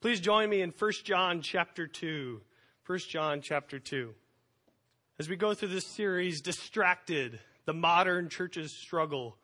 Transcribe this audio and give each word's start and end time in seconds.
Please 0.00 0.20
join 0.20 0.48
me 0.48 0.62
in 0.62 0.70
1 0.70 0.92
John 1.04 1.42
chapter 1.42 1.86
2. 1.86 2.40
1 2.86 2.98
John 3.00 3.42
chapter 3.42 3.78
2. 3.78 4.14
As 5.18 5.28
we 5.28 5.36
go 5.36 5.52
through 5.52 5.68
this 5.68 5.86
series, 5.86 6.40
Distracted, 6.40 7.38
the 7.66 7.74
modern 7.74 8.30
church's 8.30 8.74
struggle. 8.74 9.36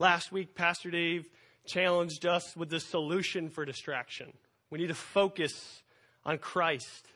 Last 0.00 0.32
week, 0.32 0.56
Pastor 0.56 0.90
Dave 0.90 1.28
challenged 1.66 2.26
us 2.26 2.56
with 2.56 2.68
the 2.68 2.80
solution 2.80 3.48
for 3.48 3.64
distraction. 3.64 4.32
We 4.70 4.80
need 4.80 4.88
to 4.88 4.94
focus 4.94 5.84
on 6.24 6.38
Christ. 6.38 7.06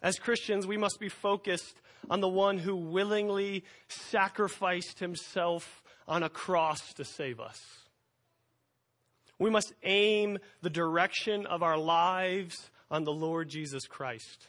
As 0.00 0.20
Christians, 0.20 0.68
we 0.68 0.76
must 0.76 1.00
be 1.00 1.08
focused 1.08 1.80
on 2.08 2.20
the 2.20 2.28
one 2.28 2.58
who 2.58 2.76
willingly 2.76 3.64
sacrificed 3.88 5.00
himself 5.00 5.82
on 6.06 6.22
a 6.22 6.28
cross 6.28 6.92
to 6.92 7.04
save 7.04 7.40
us. 7.40 7.83
We 9.38 9.50
must 9.50 9.72
aim 9.82 10.38
the 10.62 10.70
direction 10.70 11.46
of 11.46 11.62
our 11.62 11.76
lives 11.76 12.70
on 12.90 13.04
the 13.04 13.12
Lord 13.12 13.48
Jesus 13.48 13.86
Christ. 13.86 14.46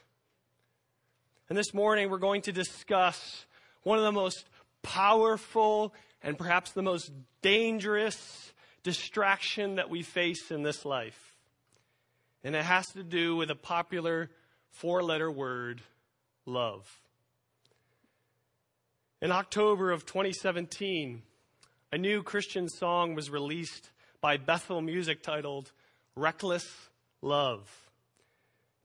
And 1.49 1.57
this 1.57 1.73
morning 1.73 2.09
we're 2.09 2.17
going 2.17 2.43
to 2.43 2.51
discuss 2.51 3.45
one 3.83 3.97
of 3.97 4.03
the 4.03 4.11
most 4.11 4.45
powerful 4.83 5.93
and 6.21 6.37
perhaps 6.37 6.71
the 6.71 6.81
most 6.81 7.11
dangerous 7.41 8.53
distraction 8.83 9.75
that 9.75 9.89
we 9.89 10.03
face 10.03 10.51
in 10.51 10.63
this 10.63 10.85
life. 10.85 11.35
And 12.43 12.55
it 12.55 12.63
has 12.63 12.85
to 12.93 13.03
do 13.03 13.35
with 13.35 13.49
a 13.49 13.55
popular 13.55 14.29
four 14.69 15.01
letter 15.01 15.31
word, 15.31 15.81
love. 16.45 16.87
In 19.21 19.31
October 19.31 19.91
of 19.91 20.05
2017, 20.05 21.23
a 21.91 21.97
new 21.97 22.21
Christian 22.21 22.69
song 22.69 23.15
was 23.15 23.31
released 23.31 23.89
by 24.21 24.37
Bethel 24.37 24.81
Music 24.81 25.21
titled 25.21 25.71
Reckless 26.15 26.65
Love. 27.21 27.69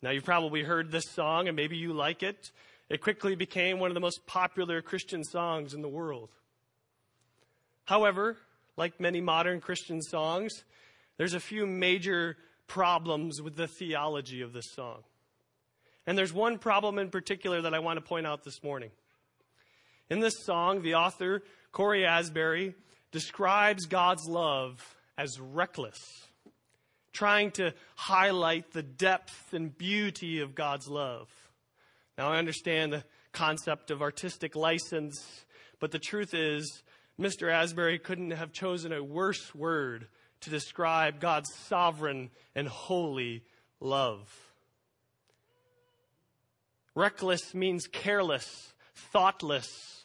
Now, 0.02 0.10
you've 0.10 0.24
probably 0.24 0.62
heard 0.62 0.90
this 0.90 1.10
song 1.10 1.48
and 1.48 1.56
maybe 1.56 1.76
you 1.76 1.92
like 1.92 2.22
it. 2.22 2.50
It 2.88 3.00
quickly 3.00 3.34
became 3.34 3.78
one 3.78 3.90
of 3.90 3.94
the 3.94 4.00
most 4.00 4.26
popular 4.26 4.82
Christian 4.82 5.22
songs 5.22 5.74
in 5.74 5.82
the 5.82 5.88
world. 5.88 6.30
However, 7.84 8.36
like 8.76 9.00
many 9.00 9.20
modern 9.20 9.60
Christian 9.60 10.00
songs, 10.00 10.64
there's 11.18 11.34
a 11.34 11.40
few 11.40 11.66
major 11.66 12.36
problems 12.66 13.42
with 13.42 13.56
the 13.56 13.68
theology 13.68 14.42
of 14.42 14.52
this 14.52 14.72
song. 14.74 15.02
And 16.06 16.16
there's 16.16 16.32
one 16.32 16.58
problem 16.58 16.98
in 16.98 17.10
particular 17.10 17.60
that 17.62 17.74
I 17.74 17.78
want 17.78 17.98
to 17.98 18.04
point 18.04 18.26
out 18.26 18.42
this 18.42 18.62
morning. 18.62 18.90
In 20.08 20.20
this 20.20 20.44
song, 20.44 20.82
the 20.82 20.94
author, 20.94 21.42
Cory 21.72 22.04
Asbury, 22.04 22.74
describes 23.12 23.86
God's 23.86 24.26
love 24.26 24.96
as 25.20 25.38
reckless, 25.38 26.28
trying 27.12 27.50
to 27.50 27.74
highlight 27.94 28.72
the 28.72 28.82
depth 28.82 29.52
and 29.52 29.76
beauty 29.76 30.40
of 30.40 30.54
God's 30.54 30.88
love. 30.88 31.28
Now, 32.16 32.28
I 32.28 32.38
understand 32.38 32.90
the 32.90 33.04
concept 33.30 33.90
of 33.90 34.00
artistic 34.00 34.56
license, 34.56 35.44
but 35.78 35.90
the 35.90 35.98
truth 35.98 36.32
is, 36.32 36.82
Mr. 37.20 37.52
Asbury 37.52 37.98
couldn't 37.98 38.30
have 38.30 38.50
chosen 38.50 38.94
a 38.94 39.04
worse 39.04 39.54
word 39.54 40.08
to 40.40 40.48
describe 40.48 41.20
God's 41.20 41.52
sovereign 41.68 42.30
and 42.54 42.66
holy 42.66 43.44
love. 43.78 44.26
Reckless 46.94 47.52
means 47.52 47.86
careless, 47.86 48.72
thoughtless, 49.12 49.99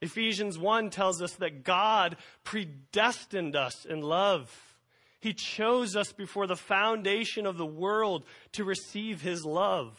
Ephesians 0.00 0.58
1 0.58 0.90
tells 0.90 1.20
us 1.20 1.32
that 1.34 1.64
God 1.64 2.16
predestined 2.44 3.56
us 3.56 3.84
in 3.84 4.00
love. 4.00 4.76
He 5.20 5.32
chose 5.32 5.96
us 5.96 6.12
before 6.12 6.46
the 6.46 6.56
foundation 6.56 7.46
of 7.46 7.58
the 7.58 7.66
world 7.66 8.24
to 8.52 8.64
receive 8.64 9.20
His 9.20 9.44
love. 9.44 9.98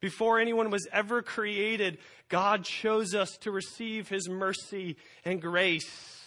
Before 0.00 0.40
anyone 0.40 0.70
was 0.70 0.88
ever 0.92 1.22
created, 1.22 1.98
God 2.28 2.64
chose 2.64 3.14
us 3.14 3.36
to 3.42 3.52
receive 3.52 4.08
His 4.08 4.28
mercy 4.28 4.96
and 5.24 5.40
grace. 5.40 6.24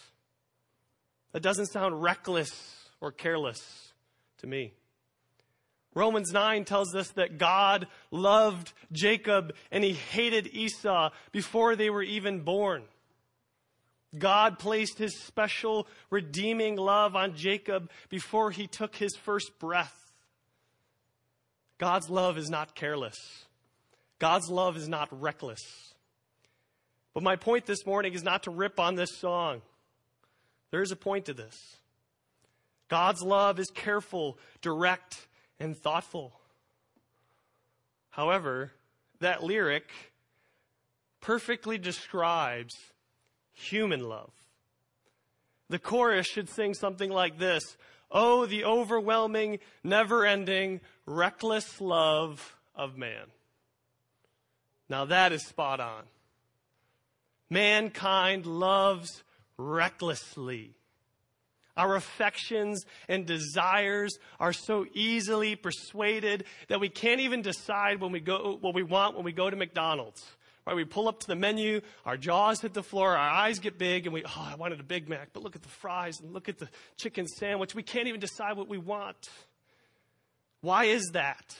That 1.33 1.43
doesn't 1.43 1.65
sound 1.65 2.01
reckless 2.01 2.49
or 3.01 3.11
careless 3.11 3.91
to 4.37 4.47
me. 4.47 4.71
Romans 5.95 6.31
9 6.33 6.65
tells 6.65 6.93
us 6.93 7.09
that 7.11 7.37
God 7.37 7.87
loved 8.11 8.73
Jacob 8.91 9.55
and 9.71 9.83
he 9.83 9.93
hated 9.93 10.53
Esau 10.53 11.09
before 11.31 11.75
they 11.75 11.89
were 11.89 12.03
even 12.03 12.41
born. 12.41 12.83
God 14.17 14.59
placed 14.59 14.97
his 14.97 15.17
special 15.19 15.87
redeeming 16.09 16.75
love 16.75 17.15
on 17.15 17.35
Jacob 17.35 17.89
before 18.09 18.51
he 18.51 18.67
took 18.67 18.95
his 18.95 19.15
first 19.15 19.57
breath. 19.57 20.11
God's 21.77 22.09
love 22.09 22.37
is 22.37 22.49
not 22.49 22.75
careless. 22.75 23.45
God's 24.19 24.49
love 24.49 24.77
is 24.77 24.87
not 24.87 25.09
reckless. 25.11 25.93
But 27.13 27.23
my 27.23 27.37
point 27.37 27.65
this 27.65 27.85
morning 27.85 28.13
is 28.13 28.23
not 28.23 28.43
to 28.43 28.51
rip 28.51 28.79
on 28.79 28.95
this 28.95 29.17
song. 29.17 29.61
There 30.71 30.81
is 30.81 30.91
a 30.91 30.97
point 30.97 31.25
to 31.25 31.33
this. 31.33 31.77
God's 32.87 33.21
love 33.21 33.59
is 33.59 33.69
careful, 33.73 34.37
direct, 34.61 35.27
and 35.59 35.77
thoughtful. 35.77 36.39
However, 38.09 38.71
that 39.19 39.43
lyric 39.43 39.89
perfectly 41.21 41.77
describes 41.77 42.75
human 43.53 44.07
love. 44.07 44.31
The 45.69 45.79
chorus 45.79 46.27
should 46.27 46.49
sing 46.49 46.73
something 46.73 47.09
like 47.09 47.39
this 47.39 47.77
Oh, 48.11 48.45
the 48.45 48.63
overwhelming, 48.63 49.59
never 49.83 50.25
ending, 50.25 50.81
reckless 51.05 51.81
love 51.81 52.55
of 52.75 52.97
man. 52.97 53.25
Now 54.87 55.05
that 55.05 55.31
is 55.31 55.45
spot 55.45 55.79
on. 55.79 56.03
Mankind 57.49 58.45
loves 58.45 59.23
recklessly. 59.57 60.75
Our 61.77 61.95
affections 61.95 62.85
and 63.09 63.25
desires 63.25 64.17
are 64.39 64.53
so 64.53 64.85
easily 64.93 65.55
persuaded 65.55 66.45
that 66.69 66.79
we 66.79 66.89
can't 66.89 67.19
even 67.19 67.41
decide 67.41 67.99
when 67.99 68.11
we 68.11 68.21
go, 68.21 68.57
what 68.61 68.73
we 68.73 68.83
want 68.83 69.15
when 69.15 69.25
we 69.25 69.33
go 69.33 69.49
to 69.49 69.55
McDonald's. 69.55 70.23
Right? 70.65 70.75
We 70.75 70.85
pull 70.85 71.07
up 71.07 71.19
to 71.19 71.27
the 71.27 71.35
menu, 71.35 71.81
our 72.05 72.17
jaws 72.17 72.61
hit 72.61 72.73
the 72.73 72.81
floor, 72.81 73.11
our 73.11 73.29
eyes 73.29 73.59
get 73.59 73.77
big, 73.77 74.05
and 74.07 74.13
we, 74.13 74.23
oh, 74.23 74.47
I 74.51 74.55
wanted 74.55 74.79
a 74.79 74.83
Big 74.83 75.07
Mac, 75.07 75.29
but 75.31 75.43
look 75.43 75.55
at 75.55 75.61
the 75.61 75.69
fries 75.69 76.19
and 76.19 76.33
look 76.33 76.49
at 76.49 76.57
the 76.57 76.69
chicken 76.97 77.27
sandwich. 77.27 77.75
We 77.75 77.83
can't 77.83 78.07
even 78.07 78.19
decide 78.19 78.57
what 78.57 78.67
we 78.67 78.79
want. 78.79 79.29
Why 80.61 80.85
is 80.85 81.11
that? 81.13 81.55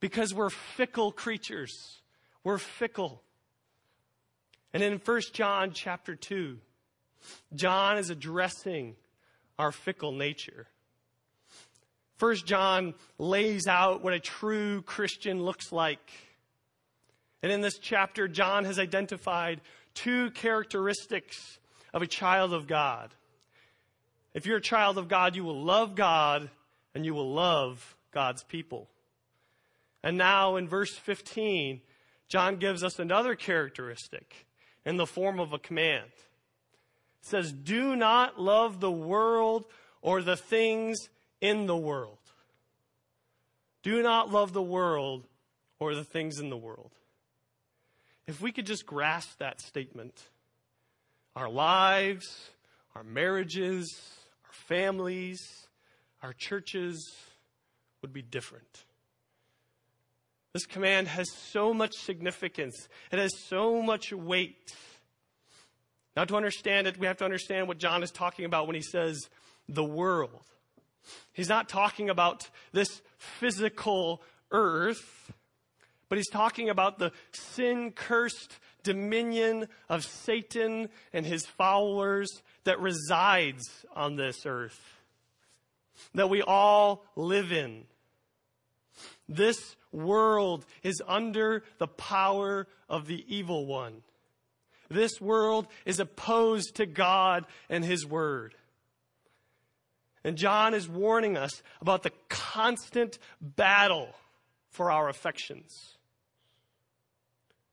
Because 0.00 0.34
we're 0.34 0.50
fickle 0.50 1.10
creatures. 1.10 2.02
We're 2.44 2.58
fickle. 2.58 3.22
And 4.74 4.82
in 4.82 5.00
1 5.02 5.20
John 5.32 5.70
chapter 5.72 6.14
2, 6.14 6.58
John 7.54 7.98
is 7.98 8.10
addressing 8.10 8.96
our 9.58 9.72
fickle 9.72 10.12
nature. 10.12 10.66
First 12.16 12.46
John 12.46 12.94
lays 13.18 13.66
out 13.66 14.02
what 14.02 14.14
a 14.14 14.20
true 14.20 14.82
Christian 14.82 15.42
looks 15.42 15.70
like. 15.70 16.10
And 17.42 17.52
in 17.52 17.60
this 17.60 17.78
chapter, 17.78 18.26
John 18.26 18.64
has 18.64 18.78
identified 18.78 19.60
two 19.94 20.30
characteristics 20.30 21.58
of 21.92 22.02
a 22.02 22.06
child 22.06 22.52
of 22.52 22.66
God. 22.66 23.14
If 24.34 24.46
you're 24.46 24.58
a 24.58 24.62
child 24.62 24.98
of 24.98 25.08
God, 25.08 25.36
you 25.36 25.44
will 25.44 25.62
love 25.62 25.94
God 25.94 26.50
and 26.94 27.04
you 27.04 27.14
will 27.14 27.32
love 27.32 27.96
God's 28.12 28.42
people. 28.44 28.88
And 30.02 30.16
now 30.16 30.56
in 30.56 30.68
verse 30.68 30.94
15, 30.94 31.80
John 32.28 32.56
gives 32.56 32.82
us 32.82 32.98
another 32.98 33.34
characteristic 33.34 34.46
in 34.84 34.96
the 34.96 35.06
form 35.06 35.38
of 35.38 35.52
a 35.52 35.58
command 35.58 36.10
says, 37.26 37.52
Do 37.52 37.96
not 37.96 38.40
love 38.40 38.80
the 38.80 38.90
world 38.90 39.66
or 40.00 40.22
the 40.22 40.36
things 40.36 41.08
in 41.40 41.66
the 41.66 41.76
world. 41.76 42.18
Do 43.82 44.02
not 44.02 44.30
love 44.30 44.52
the 44.52 44.62
world 44.62 45.24
or 45.78 45.94
the 45.94 46.04
things 46.04 46.38
in 46.38 46.50
the 46.50 46.56
world. 46.56 46.92
If 48.26 48.40
we 48.40 48.50
could 48.50 48.66
just 48.66 48.86
grasp 48.86 49.38
that 49.38 49.60
statement, 49.60 50.20
our 51.36 51.48
lives, 51.48 52.50
our 52.94 53.04
marriages, 53.04 53.88
our 54.44 54.52
families, 54.52 55.68
our 56.22 56.32
churches 56.32 57.14
would 58.02 58.12
be 58.12 58.22
different. 58.22 58.84
This 60.52 60.66
command 60.66 61.06
has 61.08 61.30
so 61.30 61.74
much 61.74 61.92
significance, 61.94 62.88
it 63.12 63.18
has 63.18 63.30
so 63.44 63.82
much 63.82 64.12
weight. 64.12 64.74
Now, 66.16 66.24
to 66.24 66.36
understand 66.36 66.86
it, 66.86 66.98
we 66.98 67.06
have 67.06 67.18
to 67.18 67.24
understand 67.24 67.68
what 67.68 67.78
John 67.78 68.02
is 68.02 68.10
talking 68.10 68.46
about 68.46 68.66
when 68.66 68.74
he 68.74 68.82
says 68.82 69.28
the 69.68 69.84
world. 69.84 70.42
He's 71.32 71.48
not 71.48 71.68
talking 71.68 72.08
about 72.08 72.48
this 72.72 73.02
physical 73.18 74.22
earth, 74.50 75.32
but 76.08 76.16
he's 76.16 76.30
talking 76.30 76.70
about 76.70 76.98
the 76.98 77.12
sin 77.32 77.92
cursed 77.92 78.58
dominion 78.82 79.68
of 79.88 80.04
Satan 80.04 80.88
and 81.12 81.26
his 81.26 81.44
followers 81.44 82.30
that 82.64 82.80
resides 82.80 83.84
on 83.94 84.16
this 84.16 84.46
earth. 84.46 84.80
that 86.14 86.28
we 86.28 86.42
all 86.42 87.04
live 87.16 87.52
in. 87.52 87.84
This 89.28 89.76
world 89.92 90.66
is 90.82 91.02
under 91.06 91.62
the 91.78 91.86
power 91.86 92.66
of 92.88 93.06
the 93.06 93.24
evil 93.34 93.64
one. 93.64 94.02
This 94.88 95.20
world 95.20 95.66
is 95.84 96.00
opposed 96.00 96.76
to 96.76 96.86
God 96.86 97.44
and 97.68 97.84
His 97.84 98.06
Word. 98.06 98.54
And 100.24 100.36
John 100.36 100.74
is 100.74 100.88
warning 100.88 101.36
us 101.36 101.62
about 101.80 102.02
the 102.02 102.12
constant 102.28 103.18
battle 103.40 104.14
for 104.70 104.90
our 104.90 105.08
affections. 105.08 105.96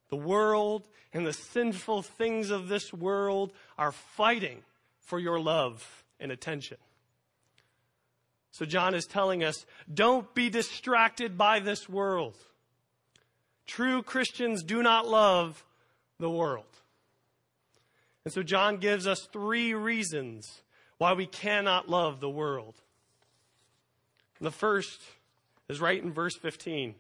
The 0.10 0.18
world 0.18 0.88
and 1.12 1.25
the 1.25 1.33
sinful 1.33 2.04
things 2.04 2.51
of 2.51 2.68
this 2.68 2.94
world 2.94 3.51
are 3.77 3.92
fighting 3.92 4.60
for 5.01 5.19
your 5.19 5.39
love 5.39 6.04
and 6.19 6.31
attention. 6.31 6.77
So 8.51 8.65
John 8.65 8.94
is 8.94 9.06
telling 9.07 9.44
us, 9.44 9.65
don't 9.92 10.31
be 10.36 10.51
distracted 10.51 11.36
by 11.36 11.60
this 11.60 11.89
world. 11.89 12.36
True 13.65 14.04
Christians 14.04 14.62
do 14.62 14.83
not 14.83 15.07
love 15.07 15.65
the 16.19 16.30
world. 16.30 16.65
And 18.25 18.34
so 18.34 18.44
John 18.44 18.78
gives 18.78 19.06
us 19.06 19.28
three 19.31 19.74
reasons 19.74 20.62
why 20.98 21.14
we 21.14 21.25
cannot 21.25 21.90
love 21.90 22.20
the 22.20 22.30
world. 22.30 22.75
The 24.40 24.52
first 24.52 25.02
is 25.70 25.81
right 25.81 26.02
in 26.02 26.12
verse 26.12 26.36
15. 26.36 26.96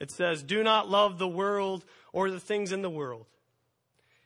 It 0.00 0.10
says, 0.10 0.42
Do 0.42 0.62
not 0.62 0.88
love 0.88 1.18
the 1.18 1.28
world 1.28 1.84
or 2.12 2.30
the 2.30 2.40
things 2.40 2.72
in 2.72 2.82
the 2.82 2.90
world. 2.90 3.26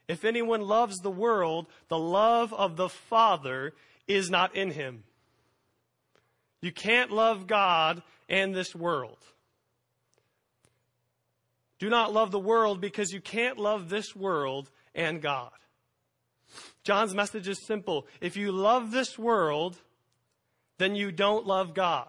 If 0.09 0.25
anyone 0.25 0.61
loves 0.61 0.99
the 0.99 1.11
world, 1.11 1.67
the 1.89 1.99
love 1.99 2.53
of 2.55 2.77
the 2.77 2.89
Father 2.89 3.75
is 4.07 4.31
not 4.31 4.55
in 4.55 4.71
him. 4.71 5.03
You 6.61 6.73
can't 6.73 7.11
love 7.11 7.47
God 7.47 8.03
and 8.29 8.55
this 8.55 8.75
world. 8.75 9.19
Do 11.79 11.91
not 11.91 12.13
love 12.13 12.31
the 12.31 12.39
world 12.39 12.81
because 12.81 13.13
you 13.13 13.21
can't 13.21 13.59
love 13.59 13.89
this 13.89 14.17
world 14.17 14.71
and 14.97 15.23
God. 15.23 15.53
John's 16.83 17.15
message 17.15 17.47
is 17.47 17.65
simple. 17.67 18.07
If 18.21 18.37
you 18.37 18.51
love 18.51 18.91
this 18.91 19.19
world, 19.19 19.77
then 20.79 20.97
you 20.97 21.13
don't 21.13 21.47
love 21.47 21.75
God. 21.75 22.09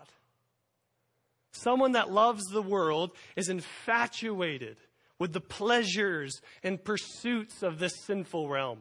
Someone 1.51 1.91
that 1.93 2.11
loves 2.11 2.43
the 2.45 2.61
world 2.61 3.11
is 3.35 3.49
infatuated 3.49 4.77
with 5.19 5.33
the 5.33 5.41
pleasures 5.41 6.41
and 6.63 6.83
pursuits 6.83 7.63
of 7.63 7.79
this 7.79 7.93
sinful 8.05 8.47
realm. 8.47 8.79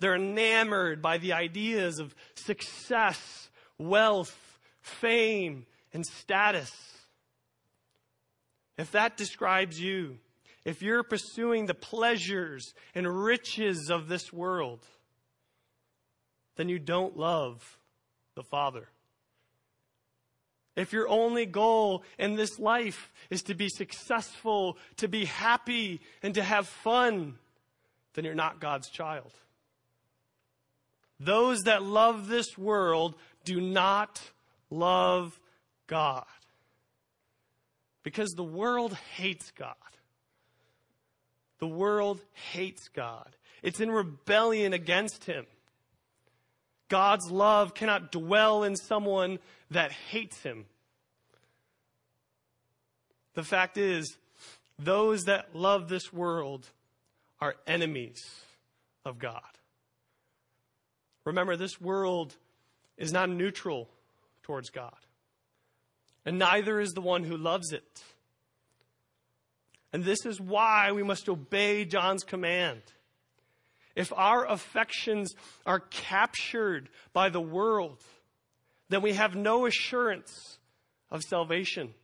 They're 0.00 0.16
enamored 0.16 1.02
by 1.02 1.18
the 1.18 1.32
ideas 1.32 1.98
of 1.98 2.14
success, 2.34 3.50
wealth, 3.78 4.58
fame, 4.80 5.66
and 5.92 6.06
status. 6.06 6.72
If 8.78 8.92
that 8.92 9.16
describes 9.16 9.80
you, 9.80 10.18
if 10.64 10.82
you're 10.82 11.02
pursuing 11.02 11.66
the 11.66 11.74
pleasures 11.74 12.74
and 12.94 13.06
riches 13.06 13.90
of 13.90 14.08
this 14.08 14.32
world, 14.32 14.84
then 16.56 16.68
you 16.68 16.78
don't 16.78 17.16
love 17.16 17.78
the 18.34 18.42
Father. 18.42 18.88
If 20.76 20.92
your 20.92 21.08
only 21.08 21.44
goal 21.44 22.04
in 22.18 22.36
this 22.36 22.58
life 22.58 23.10
is 23.30 23.42
to 23.44 23.54
be 23.54 23.68
successful, 23.68 24.78
to 24.98 25.08
be 25.08 25.24
happy, 25.24 26.00
and 26.22 26.34
to 26.34 26.42
have 26.42 26.68
fun, 26.68 27.38
then 28.14 28.24
you're 28.24 28.34
not 28.34 28.60
God's 28.60 28.88
child. 28.88 29.32
Those 31.18 31.62
that 31.62 31.82
love 31.82 32.28
this 32.28 32.56
world 32.56 33.16
do 33.44 33.60
not 33.60 34.20
love 34.70 35.38
God. 35.88 36.26
Because 38.04 38.30
the 38.30 38.44
world 38.44 38.94
hates 39.16 39.50
God. 39.50 39.74
The 41.58 41.66
world 41.66 42.20
hates 42.52 42.88
God. 42.88 43.28
It's 43.62 43.80
in 43.80 43.90
rebellion 43.90 44.72
against 44.72 45.24
Him. 45.24 45.46
God's 46.88 47.30
love 47.30 47.74
cannot 47.74 48.12
dwell 48.12 48.62
in 48.64 48.76
someone 48.76 49.38
that 49.70 49.92
hates 49.92 50.42
Him. 50.42 50.66
The 53.34 53.42
fact 53.42 53.76
is, 53.76 54.16
those 54.78 55.24
that 55.24 55.54
love 55.54 55.88
this 55.88 56.12
world 56.12 56.68
are 57.40 57.56
enemies 57.66 58.24
of 59.04 59.18
God. 59.18 59.42
Remember, 61.24 61.56
this 61.56 61.80
world 61.80 62.34
is 62.96 63.12
not 63.12 63.28
neutral 63.28 63.88
towards 64.42 64.70
God, 64.70 64.96
and 66.24 66.38
neither 66.38 66.80
is 66.80 66.92
the 66.92 67.00
one 67.00 67.24
who 67.24 67.36
loves 67.36 67.72
it. 67.72 68.02
And 69.92 70.04
this 70.04 70.26
is 70.26 70.40
why 70.40 70.92
we 70.92 71.02
must 71.02 71.28
obey 71.28 71.84
John's 71.84 72.24
command. 72.24 72.82
If 73.96 74.12
our 74.12 74.46
affections 74.46 75.34
are 75.66 75.80
captured 75.80 76.88
by 77.12 77.30
the 77.30 77.40
world, 77.40 78.00
then 78.88 79.02
we 79.02 79.14
have 79.14 79.34
no 79.34 79.66
assurance 79.66 80.58
of 81.10 81.22
salvation. 81.22 81.94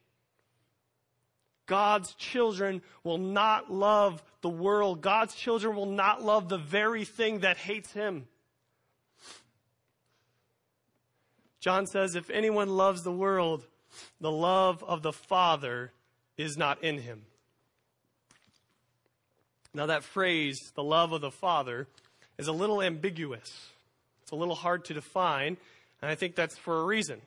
God's 1.67 2.15
children 2.15 2.83
will 3.05 3.19
not 3.19 3.71
love 3.71 4.23
the 4.43 4.51
world. 4.51 5.01
God's 5.01 5.35
children 5.35 5.77
will 5.77 5.87
not 5.87 6.23
love 6.23 6.49
the 6.49 6.59
very 6.59 7.05
thing 7.05 7.41
that 7.41 7.57
hates 7.57 7.93
him. 7.93 8.27
John 11.61 11.87
says, 11.87 12.15
if 12.15 12.29
anyone 12.29 12.69
loves 12.69 13.03
the 13.03 13.13
world, 13.13 13.67
the 14.21 14.31
love 14.31 14.85
of 14.85 15.03
the 15.03 15.13
Father 15.13 15.93
is 16.37 16.59
not 16.59 16.83
in 16.83 16.99
him. 16.99 17.23
Now, 19.75 19.87
that 19.87 20.05
phrase, 20.05 20.73
the 20.77 20.85
love 20.85 21.13
of 21.13 21.21
the 21.21 21.33
Father, 21.33 21.89
is 22.39 22.47
a 22.47 22.53
little 22.53 22.81
ambiguous. 22.81 23.71
It's 24.23 24.31
a 24.31 24.37
little 24.37 24.55
hard 24.55 24.85
to 24.87 24.95
define, 24.95 25.57
and 26.01 26.11
I 26.11 26.15
think 26.15 26.37
that's 26.37 26.57
for 26.57 26.81
a 26.81 26.85
reason. 26.85 27.21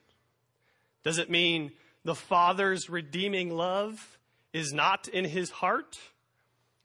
Does 1.04 1.18
it 1.18 1.30
mean 1.30 1.72
the 2.06 2.16
Father's 2.16 2.90
redeeming 2.90 3.50
love 3.50 4.18
is 4.54 4.72
not 4.72 5.10
in 5.10 5.26
his 5.26 5.50
heart? 5.50 5.98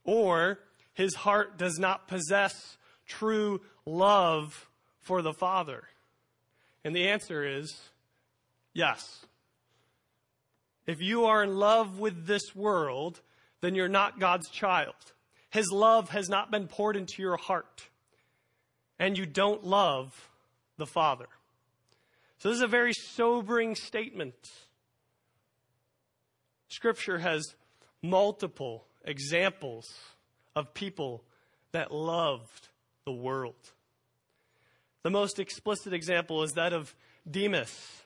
Or 0.04 0.58
his 0.94 1.14
heart 1.14 1.58
does 1.58 1.78
not 1.78 2.08
possess 2.08 2.76
true 3.06 3.60
love 3.86 4.68
for 5.00 5.22
the 5.22 5.32
Father? 5.32 5.84
And 6.84 6.94
the 6.94 7.08
answer 7.08 7.44
is 7.44 7.80
yes. 8.74 9.24
If 10.86 11.00
you 11.00 11.26
are 11.26 11.44
in 11.44 11.56
love 11.56 12.00
with 12.00 12.26
this 12.26 12.54
world, 12.56 13.20
then 13.60 13.76
you're 13.76 13.88
not 13.88 14.18
God's 14.18 14.48
child. 14.48 14.94
His 15.52 15.70
love 15.70 16.08
has 16.10 16.30
not 16.30 16.50
been 16.50 16.66
poured 16.66 16.96
into 16.96 17.20
your 17.20 17.36
heart. 17.36 17.88
And 18.98 19.18
you 19.18 19.26
don't 19.26 19.64
love 19.64 20.30
the 20.78 20.86
Father. 20.86 21.28
So 22.38 22.48
this 22.48 22.56
is 22.56 22.62
a 22.62 22.68
very 22.68 22.94
sobering 22.94 23.74
statement. 23.74 24.50
Scripture 26.68 27.18
has 27.18 27.54
multiple 28.02 28.86
examples 29.04 29.92
of 30.56 30.72
people 30.72 31.22
that 31.72 31.92
loved 31.92 32.68
the 33.04 33.12
world. 33.12 33.72
The 35.02 35.10
most 35.10 35.38
explicit 35.38 35.92
example 35.92 36.42
is 36.44 36.52
that 36.52 36.72
of 36.72 36.94
Demas. 37.30 38.02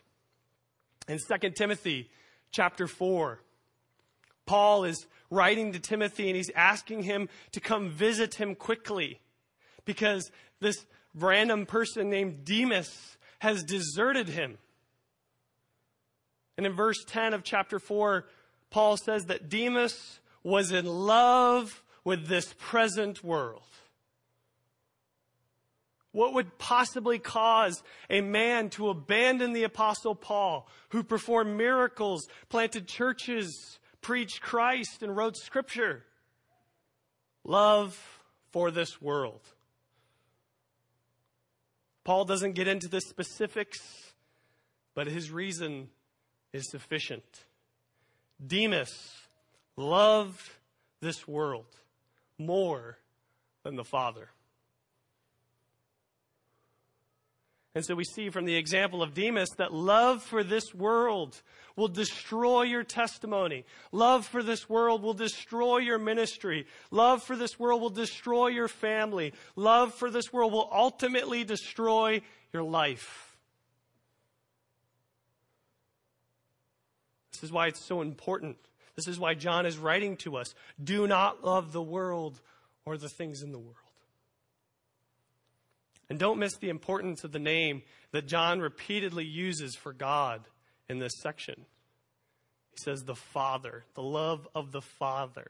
In 1.06 1.18
2 1.18 1.50
Timothy 1.50 2.10
chapter 2.50 2.88
4, 2.88 3.38
Paul 4.46 4.84
is 4.84 5.06
writing 5.30 5.72
to 5.72 5.78
Timothy 5.78 6.28
and 6.28 6.36
he's 6.36 6.50
asking 6.54 7.02
him 7.02 7.28
to 7.52 7.60
come 7.60 7.90
visit 7.90 8.34
him 8.34 8.54
quickly 8.54 9.20
because 9.84 10.30
this 10.60 10.86
random 11.14 11.66
person 11.66 12.10
named 12.10 12.44
Demas 12.44 13.16
has 13.40 13.62
deserted 13.64 14.28
him. 14.28 14.58
And 16.56 16.66
in 16.66 16.72
verse 16.72 17.04
10 17.06 17.34
of 17.34 17.44
chapter 17.44 17.78
4, 17.78 18.26
Paul 18.70 18.96
says 18.96 19.26
that 19.26 19.48
Demas 19.48 20.20
was 20.42 20.72
in 20.72 20.86
love 20.86 21.82
with 22.04 22.28
this 22.28 22.54
present 22.58 23.22
world. 23.22 23.62
What 26.12 26.32
would 26.32 26.56
possibly 26.56 27.18
cause 27.18 27.82
a 28.08 28.22
man 28.22 28.70
to 28.70 28.88
abandon 28.88 29.52
the 29.52 29.64
apostle 29.64 30.14
Paul, 30.14 30.66
who 30.90 31.02
performed 31.02 31.58
miracles, 31.58 32.26
planted 32.48 32.88
churches, 32.88 33.78
preached 34.06 34.40
Christ 34.40 35.02
and 35.02 35.16
wrote 35.16 35.36
scripture. 35.36 36.04
Love 37.42 38.22
for 38.52 38.70
this 38.70 39.02
world. 39.02 39.40
Paul 42.04 42.24
doesn't 42.24 42.52
get 42.52 42.68
into 42.68 42.86
the 42.86 43.00
specifics, 43.00 43.80
but 44.94 45.08
his 45.08 45.32
reason 45.32 45.88
is 46.52 46.70
sufficient. 46.70 47.24
Demas 48.46 49.12
loved 49.76 50.50
this 51.00 51.26
world 51.26 51.66
more 52.38 52.98
than 53.64 53.74
the 53.74 53.82
Father. 53.82 54.28
And 57.76 57.84
so 57.84 57.94
we 57.94 58.04
see 58.04 58.30
from 58.30 58.46
the 58.46 58.56
example 58.56 59.02
of 59.02 59.12
Demas 59.12 59.50
that 59.58 59.70
love 59.70 60.22
for 60.22 60.42
this 60.42 60.74
world 60.74 61.42
will 61.76 61.88
destroy 61.88 62.62
your 62.62 62.82
testimony. 62.82 63.66
Love 63.92 64.24
for 64.24 64.42
this 64.42 64.66
world 64.66 65.02
will 65.02 65.12
destroy 65.12 65.76
your 65.76 65.98
ministry. 65.98 66.66
Love 66.90 67.22
for 67.22 67.36
this 67.36 67.58
world 67.58 67.82
will 67.82 67.90
destroy 67.90 68.46
your 68.46 68.66
family. 68.66 69.34
Love 69.56 69.92
for 69.92 70.10
this 70.10 70.32
world 70.32 70.52
will 70.52 70.70
ultimately 70.72 71.44
destroy 71.44 72.22
your 72.50 72.62
life. 72.62 73.36
This 77.32 77.42
is 77.42 77.52
why 77.52 77.66
it's 77.66 77.84
so 77.84 78.00
important. 78.00 78.56
This 78.94 79.06
is 79.06 79.18
why 79.18 79.34
John 79.34 79.66
is 79.66 79.76
writing 79.76 80.16
to 80.18 80.38
us. 80.38 80.54
Do 80.82 81.06
not 81.06 81.44
love 81.44 81.72
the 81.72 81.82
world 81.82 82.40
or 82.86 82.96
the 82.96 83.10
things 83.10 83.42
in 83.42 83.52
the 83.52 83.58
world. 83.58 83.85
And 86.08 86.18
don't 86.18 86.38
miss 86.38 86.56
the 86.56 86.68
importance 86.68 87.24
of 87.24 87.32
the 87.32 87.38
name 87.38 87.82
that 88.12 88.26
John 88.26 88.60
repeatedly 88.60 89.24
uses 89.24 89.74
for 89.74 89.92
God 89.92 90.46
in 90.88 90.98
this 90.98 91.18
section. 91.20 91.66
He 92.70 92.78
says, 92.78 93.04
the 93.04 93.16
Father, 93.16 93.84
the 93.94 94.02
love 94.02 94.46
of 94.54 94.70
the 94.70 94.82
Father. 94.82 95.46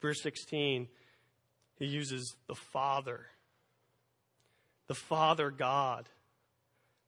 Verse 0.00 0.20
16, 0.22 0.88
he 1.78 1.86
uses 1.86 2.36
the 2.48 2.54
Father, 2.54 3.26
the 4.88 4.94
Father 4.94 5.50
God, 5.50 6.08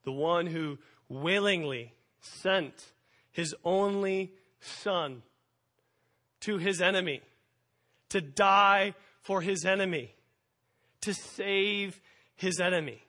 the 0.04 0.12
one 0.12 0.47
who 0.47 0.78
willingly 1.08 1.94
sent 2.20 2.92
his 3.32 3.54
only 3.64 4.32
Son 4.61 5.23
to 6.40 6.58
his 6.58 6.80
enemy, 6.80 7.23
to 8.11 8.20
die 8.20 8.94
for 9.23 9.40
his 9.40 9.64
enemy, 9.64 10.14
to 11.00 11.14
save 11.14 12.00
his 12.38 12.61
enemy. 12.61 13.02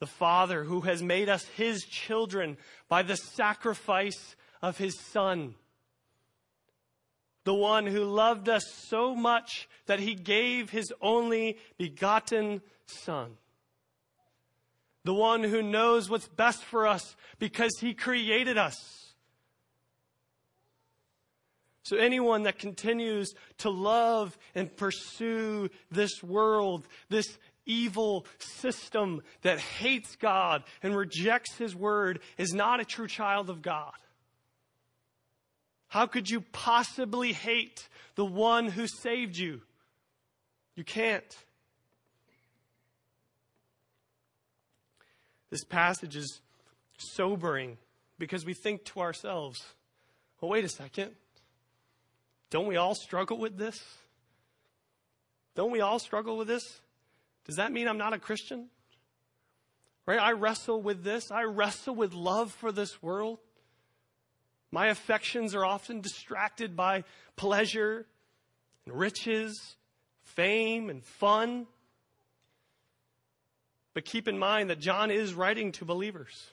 The 0.00 0.06
Father 0.06 0.64
who 0.64 0.82
has 0.82 1.02
made 1.02 1.28
us 1.28 1.44
his 1.56 1.84
children 1.84 2.58
by 2.88 3.02
the 3.02 3.16
sacrifice 3.16 4.36
of 4.60 4.76
his 4.76 4.98
Son. 4.98 5.54
The 7.44 7.54
one 7.54 7.86
who 7.86 8.04
loved 8.04 8.48
us 8.48 8.64
so 8.88 9.14
much 9.14 9.68
that 9.86 10.00
he 10.00 10.14
gave 10.14 10.70
his 10.70 10.92
only 11.00 11.58
begotten 11.78 12.60
Son. 12.86 13.36
The 15.04 15.14
one 15.14 15.44
who 15.44 15.62
knows 15.62 16.10
what's 16.10 16.28
best 16.28 16.64
for 16.64 16.86
us 16.86 17.16
because 17.38 17.72
he 17.80 17.94
created 17.94 18.58
us 18.58 19.03
so 21.84 21.98
anyone 21.98 22.44
that 22.44 22.58
continues 22.58 23.34
to 23.58 23.68
love 23.68 24.36
and 24.54 24.74
pursue 24.74 25.68
this 25.90 26.22
world, 26.22 26.88
this 27.10 27.38
evil 27.66 28.26
system 28.38 29.22
that 29.42 29.58
hates 29.58 30.16
God 30.16 30.64
and 30.82 30.96
rejects 30.96 31.56
His 31.56 31.76
word 31.76 32.20
is 32.38 32.54
not 32.54 32.80
a 32.80 32.86
true 32.86 33.06
child 33.06 33.50
of 33.50 33.60
God. 33.60 33.92
How 35.88 36.06
could 36.06 36.28
you 36.28 36.40
possibly 36.40 37.34
hate 37.34 37.86
the 38.14 38.24
one 38.24 38.66
who 38.66 38.86
saved 38.86 39.36
you? 39.36 39.60
You 40.76 40.84
can't. 40.84 41.36
This 45.50 45.64
passage 45.64 46.16
is 46.16 46.40
sobering 46.96 47.76
because 48.18 48.46
we 48.46 48.54
think 48.54 48.84
to 48.86 49.00
ourselves, 49.00 49.62
well, 50.40 50.50
wait 50.50 50.64
a 50.64 50.68
second. 50.68 51.14
Don't 52.54 52.68
we 52.68 52.76
all 52.76 52.94
struggle 52.94 53.36
with 53.36 53.58
this? 53.58 53.84
Don't 55.56 55.72
we 55.72 55.80
all 55.80 55.98
struggle 55.98 56.36
with 56.36 56.46
this? 56.46 56.80
Does 57.46 57.56
that 57.56 57.72
mean 57.72 57.88
I'm 57.88 57.98
not 57.98 58.12
a 58.12 58.18
Christian? 58.20 58.68
Right? 60.06 60.20
I 60.20 60.34
wrestle 60.34 60.80
with 60.80 61.02
this. 61.02 61.32
I 61.32 61.42
wrestle 61.42 61.96
with 61.96 62.14
love 62.14 62.52
for 62.52 62.70
this 62.70 63.02
world. 63.02 63.40
My 64.70 64.86
affections 64.86 65.52
are 65.56 65.66
often 65.66 66.00
distracted 66.00 66.76
by 66.76 67.02
pleasure 67.34 68.06
and 68.86 68.96
riches, 68.96 69.74
fame 70.22 70.90
and 70.90 71.04
fun. 71.04 71.66
But 73.94 74.04
keep 74.04 74.28
in 74.28 74.38
mind 74.38 74.70
that 74.70 74.78
John 74.78 75.10
is 75.10 75.34
writing 75.34 75.72
to 75.72 75.84
believers. 75.84 76.52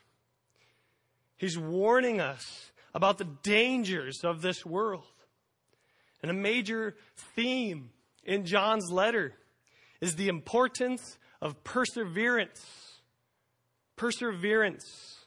He's 1.37 1.59
warning 1.59 2.19
us 2.19 2.71
about 2.91 3.19
the 3.19 3.27
dangers 3.43 4.23
of 4.23 4.41
this 4.41 4.65
world. 4.65 5.03
And 6.21 6.29
a 6.29 6.35
major 6.35 6.95
theme 7.35 7.89
in 8.23 8.45
John's 8.45 8.91
letter 8.91 9.33
is 9.99 10.15
the 10.15 10.27
importance 10.27 11.17
of 11.41 11.63
perseverance. 11.63 12.63
Perseverance. 13.95 15.17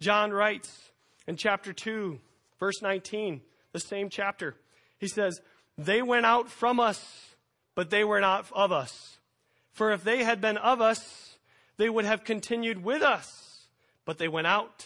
John 0.00 0.32
writes 0.32 0.90
in 1.26 1.36
chapter 1.36 1.72
2, 1.72 2.18
verse 2.58 2.82
19, 2.82 3.40
the 3.72 3.80
same 3.80 4.08
chapter. 4.08 4.56
He 4.98 5.08
says, 5.08 5.40
They 5.78 6.02
went 6.02 6.26
out 6.26 6.50
from 6.50 6.80
us, 6.80 7.34
but 7.74 7.90
they 7.90 8.04
were 8.04 8.20
not 8.20 8.46
of 8.52 8.72
us. 8.72 9.18
For 9.72 9.92
if 9.92 10.04
they 10.04 10.24
had 10.24 10.40
been 10.40 10.58
of 10.58 10.80
us, 10.80 11.36
they 11.76 11.88
would 11.88 12.04
have 12.04 12.24
continued 12.24 12.82
with 12.82 13.02
us. 13.02 13.66
But 14.04 14.18
they 14.18 14.28
went 14.28 14.46
out, 14.46 14.84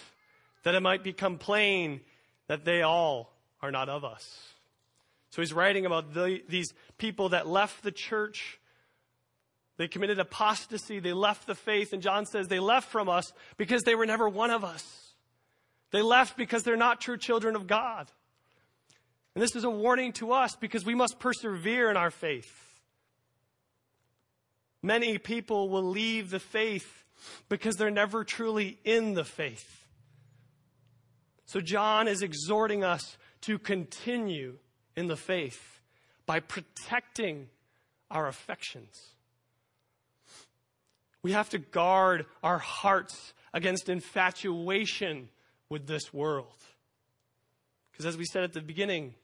that 0.63 0.75
it 0.75 0.83
might 0.83 1.03
become 1.03 1.39
plain 1.39 2.01
that 2.49 2.65
they 2.65 2.83
all 2.83 3.33
are 3.63 3.71
not 3.71 3.89
of 3.89 4.05
us. 4.05 4.55
So 5.37 5.43
he's 5.43 5.53
writing 5.53 5.85
about 5.85 6.15
the, 6.15 6.41
these 6.49 6.73
people 6.97 7.29
that 7.29 7.47
left 7.47 7.83
the 7.83 7.93
church. 7.93 8.59
They 9.77 9.87
committed 9.87 10.19
apostasy. 10.19 10.99
They 10.99 11.13
left 11.13 11.47
the 11.47 11.55
faith. 11.55 11.93
And 11.93 12.01
John 12.01 12.25
says 12.25 12.49
they 12.49 12.59
left 12.59 12.91
from 12.91 13.11
us 13.11 13.35
because 13.59 13.83
they 13.83 13.95
were 13.95 14.07
never 14.07 14.31
one 14.31 14.51
of 14.51 14.65
us. 14.65 15.13
They 15.91 16.01
left 16.01 16.39
because 16.39 16.63
they're 16.63 16.75
not 16.75 17.03
true 17.03 17.19
children 17.19 17.55
of 17.55 17.67
God. 17.67 18.11
And 19.35 19.43
this 19.43 19.55
is 19.55 19.65
a 19.65 19.69
warning 19.69 20.15
to 20.15 20.33
us 20.33 20.57
because 20.57 20.87
we 20.87 20.95
must 20.95 21.19
persevere 21.19 21.91
in 21.91 21.99
our 21.99 22.11
faith. 22.11 22.51
Many 24.83 25.19
people 25.19 25.69
will 25.69 25.85
leave 25.85 26.31
the 26.31 26.41
faith 26.41 27.05
because 27.51 27.77
they're 27.77 27.91
never 27.91 28.25
truly 28.25 28.79
in 28.85 29.13
the 29.13 29.25
faith. 29.25 29.87
So 31.45 31.61
John 31.61 32.09
is 32.09 32.23
exhorting 32.23 32.85
us 32.85 33.19
to 33.43 33.59
continue 33.59 34.57
in 34.97 35.07
the 35.07 35.17
faith 35.17 35.81
by 36.25 36.41
protecting 36.41 37.49
our 38.11 38.27
affections. 38.27 39.01
We 41.23 41.33
have 41.33 41.51
to 41.51 41.59
guard 41.59 42.27
our 42.43 42.59
hearts 42.59 43.35
against 43.53 43.89
infatuation 43.89 45.29
with 45.69 45.87
this 45.87 46.13
world. 46.13 46.55
Because 47.91 48.07
as 48.07 48.17
we 48.17 48.25
said 48.25 48.45
at 48.45 48.53
the 48.53 48.61
beginning, 48.61 49.15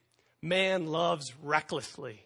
man 0.40 0.86
loves 0.86 1.32
recklessly. 1.42 2.24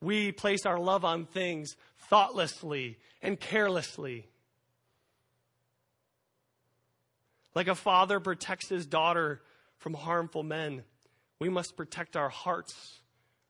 We 0.00 0.32
place 0.32 0.64
our 0.64 0.78
love 0.78 1.04
on 1.04 1.26
things 1.26 1.76
thoughtlessly 2.08 2.98
and 3.20 3.38
carelessly. 3.38 4.26
Like 7.54 7.68
a 7.68 7.74
father 7.74 8.20
protects 8.20 8.68
his 8.68 8.86
daughter 8.86 9.42
from 9.78 9.94
harmful 9.94 10.42
men, 10.42 10.82
we 11.40 11.48
must 11.48 11.76
protect 11.76 12.16
our 12.16 12.28
hearts 12.28 13.00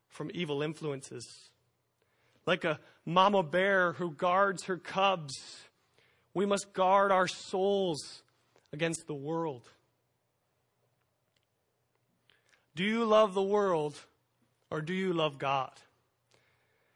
from 0.09 0.30
evil 0.32 0.62
influences. 0.62 1.50
Like 2.47 2.64
a 2.64 2.80
mama 3.04 3.42
bear 3.42 3.92
who 3.92 4.12
guards 4.12 4.64
her 4.64 4.78
cubs, 4.78 5.35
we 6.32 6.47
must 6.47 6.73
guard 6.73 7.12
our 7.12 7.28
souls 7.28 8.23
against 8.73 9.06
the 9.06 9.14
world. 9.14 9.68
Do 12.76 12.85
you 12.85 13.04
love 13.04 13.35
the 13.35 13.42
world 13.42 13.97
or 14.70 14.80
do 14.80 14.94
you 14.94 15.12
love 15.12 15.38
God? 15.38 15.73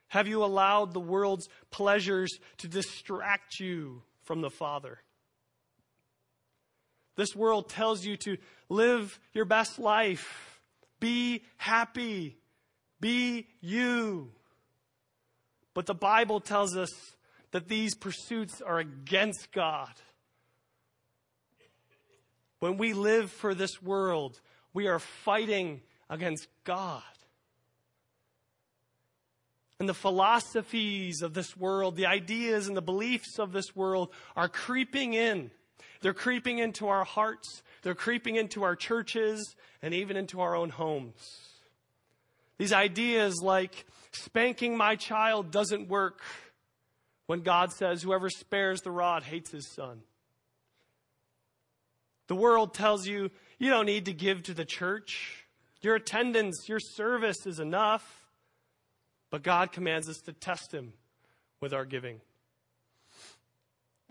Have 0.08 0.28
you 0.28 0.44
allowed 0.44 0.94
the 0.94 1.00
world's 1.00 1.48
pleasures 1.72 2.38
to 2.58 2.68
distract 2.68 3.58
you 3.58 4.02
from 4.22 4.40
the 4.40 4.50
Father? 4.50 5.00
This 7.16 7.34
world 7.34 7.68
tells 7.68 8.04
you 8.04 8.16
to 8.18 8.36
live 8.68 9.18
your 9.32 9.44
best 9.44 9.80
life 9.80 10.53
be 11.00 11.42
happy. 11.56 12.38
Be 13.00 13.48
you. 13.60 14.32
But 15.74 15.86
the 15.86 15.94
Bible 15.94 16.40
tells 16.40 16.76
us 16.76 16.90
that 17.50 17.68
these 17.68 17.94
pursuits 17.94 18.62
are 18.62 18.78
against 18.78 19.52
God. 19.52 19.92
When 22.60 22.78
we 22.78 22.94
live 22.94 23.30
for 23.30 23.54
this 23.54 23.82
world, 23.82 24.40
we 24.72 24.86
are 24.86 24.98
fighting 24.98 25.82
against 26.08 26.48
God. 26.64 27.02
And 29.78 29.88
the 29.88 29.94
philosophies 29.94 31.20
of 31.20 31.34
this 31.34 31.56
world, 31.56 31.96
the 31.96 32.06
ideas 32.06 32.68
and 32.68 32.76
the 32.76 32.82
beliefs 32.82 33.38
of 33.38 33.52
this 33.52 33.76
world 33.76 34.10
are 34.34 34.48
creeping 34.48 35.12
in. 35.14 35.50
They're 36.04 36.12
creeping 36.12 36.58
into 36.58 36.88
our 36.88 37.02
hearts. 37.02 37.62
They're 37.80 37.94
creeping 37.94 38.36
into 38.36 38.62
our 38.62 38.76
churches 38.76 39.56
and 39.80 39.94
even 39.94 40.18
into 40.18 40.42
our 40.42 40.54
own 40.54 40.68
homes. 40.68 41.14
These 42.58 42.74
ideas 42.74 43.40
like 43.40 43.86
spanking 44.12 44.76
my 44.76 44.96
child 44.96 45.50
doesn't 45.50 45.88
work, 45.88 46.20
when 47.24 47.40
God 47.40 47.72
says, 47.72 48.02
Whoever 48.02 48.28
spares 48.28 48.82
the 48.82 48.90
rod 48.90 49.22
hates 49.22 49.50
his 49.50 49.66
son. 49.66 50.02
The 52.26 52.36
world 52.36 52.74
tells 52.74 53.06
you 53.08 53.30
you 53.58 53.70
don't 53.70 53.86
need 53.86 54.04
to 54.04 54.12
give 54.12 54.42
to 54.42 54.52
the 54.52 54.66
church. 54.66 55.46
Your 55.80 55.94
attendance, 55.94 56.68
your 56.68 56.80
service 56.80 57.46
is 57.46 57.60
enough. 57.60 58.26
But 59.30 59.42
God 59.42 59.72
commands 59.72 60.10
us 60.10 60.18
to 60.26 60.34
test 60.34 60.70
Him 60.70 60.92
with 61.62 61.72
our 61.72 61.86
giving. 61.86 62.20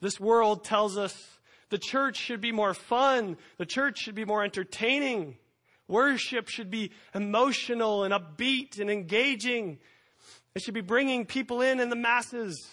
This 0.01 0.19
world 0.19 0.63
tells 0.63 0.97
us 0.97 1.32
the 1.73 1.79
church 1.79 2.17
should 2.17 2.39
be 2.39 2.51
more 2.51 2.75
fun, 2.75 3.35
the 3.57 3.65
church 3.65 3.97
should 3.97 4.13
be 4.13 4.25
more 4.25 4.43
entertaining, 4.43 5.39
worship 5.87 6.47
should 6.47 6.69
be 6.69 6.91
emotional 7.15 8.03
and 8.03 8.13
upbeat 8.13 8.79
and 8.79 8.91
engaging. 8.91 9.79
It 10.53 10.61
should 10.61 10.75
be 10.75 10.81
bringing 10.81 11.25
people 11.25 11.61
in 11.61 11.79
in 11.79 11.89
the 11.89 11.95
masses. 11.95 12.63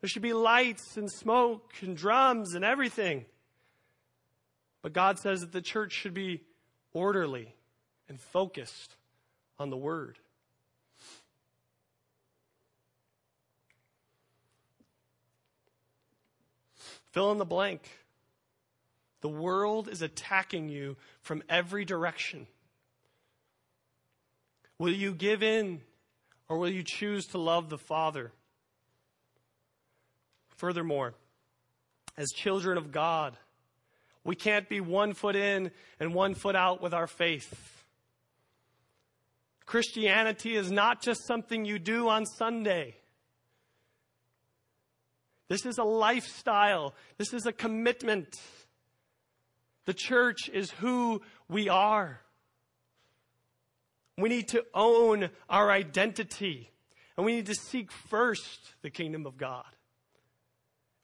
There 0.00 0.08
should 0.08 0.22
be 0.22 0.32
lights 0.32 0.96
and 0.96 1.08
smoke 1.08 1.72
and 1.80 1.96
drums 1.96 2.54
and 2.54 2.64
everything. 2.64 3.26
But 4.82 4.92
God 4.92 5.20
says 5.20 5.42
that 5.42 5.52
the 5.52 5.62
church 5.62 5.92
should 5.92 6.14
be 6.14 6.42
orderly 6.92 7.54
and 8.08 8.20
focused 8.20 8.96
on 9.56 9.70
the 9.70 9.76
Word. 9.76 10.18
Fill 17.12 17.32
in 17.32 17.38
the 17.38 17.44
blank. 17.44 17.88
The 19.20 19.28
world 19.28 19.88
is 19.88 20.02
attacking 20.02 20.68
you 20.68 20.96
from 21.22 21.42
every 21.48 21.84
direction. 21.84 22.46
Will 24.78 24.92
you 24.92 25.12
give 25.12 25.42
in 25.42 25.80
or 26.48 26.58
will 26.58 26.70
you 26.70 26.84
choose 26.84 27.26
to 27.28 27.38
love 27.38 27.68
the 27.68 27.78
Father? 27.78 28.30
Furthermore, 30.56 31.14
as 32.16 32.28
children 32.34 32.78
of 32.78 32.92
God, 32.92 33.36
we 34.24 34.36
can't 34.36 34.68
be 34.68 34.80
one 34.80 35.14
foot 35.14 35.36
in 35.36 35.70
and 35.98 36.14
one 36.14 36.34
foot 36.34 36.56
out 36.56 36.82
with 36.82 36.92
our 36.92 37.06
faith. 37.06 37.84
Christianity 39.66 40.56
is 40.56 40.70
not 40.70 41.02
just 41.02 41.26
something 41.26 41.64
you 41.64 41.78
do 41.78 42.08
on 42.08 42.24
Sunday. 42.24 42.96
This 45.48 45.64
is 45.64 45.78
a 45.78 45.84
lifestyle. 45.84 46.94
This 47.16 47.32
is 47.32 47.46
a 47.46 47.52
commitment. 47.52 48.36
The 49.86 49.94
church 49.94 50.50
is 50.52 50.70
who 50.70 51.22
we 51.48 51.68
are. 51.68 52.20
We 54.18 54.28
need 54.28 54.48
to 54.48 54.64
own 54.74 55.30
our 55.48 55.70
identity 55.70 56.70
and 57.16 57.24
we 57.24 57.32
need 57.32 57.46
to 57.46 57.54
seek 57.54 57.90
first 57.90 58.74
the 58.82 58.90
kingdom 58.90 59.26
of 59.26 59.36
God. 59.36 59.64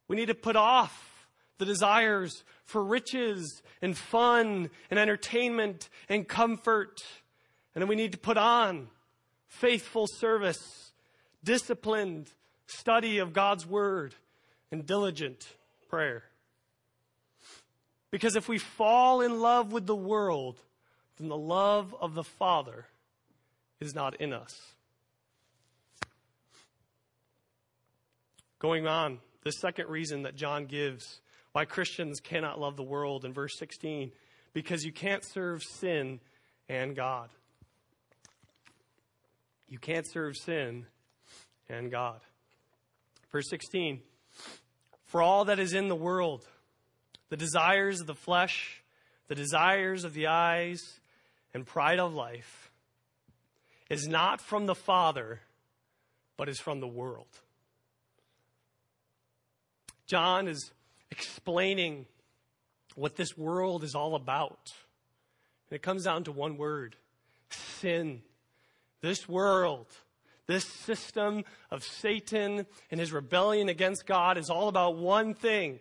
We 0.06 0.16
need 0.16 0.26
to 0.26 0.34
put 0.34 0.54
off 0.54 1.26
the 1.58 1.64
desires 1.64 2.44
for 2.64 2.84
riches 2.84 3.62
and 3.80 3.96
fun 3.96 4.70
and 4.90 4.98
entertainment 5.00 5.88
and 6.08 6.28
comfort. 6.28 7.00
And 7.74 7.82
then 7.82 7.88
we 7.88 7.96
need 7.96 8.12
to 8.12 8.18
put 8.18 8.36
on 8.36 8.88
faithful 9.46 10.06
service, 10.06 10.92
disciplined 11.42 12.30
study 12.66 13.18
of 13.18 13.32
God's 13.32 13.66
word, 13.66 14.14
and 14.74 14.84
diligent 14.84 15.46
prayer. 15.88 16.24
Because 18.10 18.34
if 18.34 18.48
we 18.48 18.58
fall 18.58 19.20
in 19.20 19.38
love 19.38 19.70
with 19.70 19.86
the 19.86 19.94
world, 19.94 20.58
then 21.16 21.28
the 21.28 21.36
love 21.36 21.94
of 22.00 22.14
the 22.14 22.24
Father 22.24 22.86
is 23.78 23.94
not 23.94 24.20
in 24.20 24.32
us. 24.32 24.52
Going 28.58 28.88
on, 28.88 29.20
the 29.44 29.52
second 29.52 29.88
reason 29.88 30.22
that 30.22 30.34
John 30.34 30.66
gives 30.66 31.20
why 31.52 31.66
Christians 31.66 32.18
cannot 32.18 32.58
love 32.58 32.76
the 32.76 32.82
world 32.82 33.24
in 33.24 33.32
verse 33.32 33.56
16 33.60 34.10
because 34.54 34.82
you 34.82 34.90
can't 34.90 35.24
serve 35.24 35.62
sin 35.62 36.18
and 36.68 36.96
God. 36.96 37.28
You 39.68 39.78
can't 39.78 40.06
serve 40.10 40.36
sin 40.36 40.86
and 41.68 41.92
God. 41.92 42.18
Verse 43.30 43.48
16 43.50 44.00
For 45.14 45.22
all 45.22 45.44
that 45.44 45.60
is 45.60 45.74
in 45.74 45.86
the 45.86 45.94
world, 45.94 46.44
the 47.28 47.36
desires 47.36 48.00
of 48.00 48.08
the 48.08 48.16
flesh, 48.16 48.82
the 49.28 49.36
desires 49.36 50.02
of 50.02 50.12
the 50.12 50.26
eyes, 50.26 50.98
and 51.54 51.64
pride 51.64 52.00
of 52.00 52.12
life, 52.12 52.72
is 53.88 54.08
not 54.08 54.40
from 54.40 54.66
the 54.66 54.74
Father, 54.74 55.38
but 56.36 56.48
is 56.48 56.58
from 56.58 56.80
the 56.80 56.88
world. 56.88 57.28
John 60.08 60.48
is 60.48 60.72
explaining 61.12 62.06
what 62.96 63.14
this 63.14 63.38
world 63.38 63.84
is 63.84 63.94
all 63.94 64.16
about. 64.16 64.72
And 65.70 65.76
it 65.76 65.82
comes 65.82 66.02
down 66.02 66.24
to 66.24 66.32
one 66.32 66.56
word 66.56 66.96
sin. 67.50 68.22
This 69.00 69.28
world, 69.28 69.86
this 70.46 70.64
system 70.64 71.44
of 71.70 71.82
Satan 71.82 72.66
and 72.90 73.00
his 73.00 73.12
rebellion 73.12 73.68
against 73.68 74.06
God 74.06 74.36
is 74.36 74.50
all 74.50 74.68
about 74.68 74.96
one 74.96 75.34
thing 75.34 75.80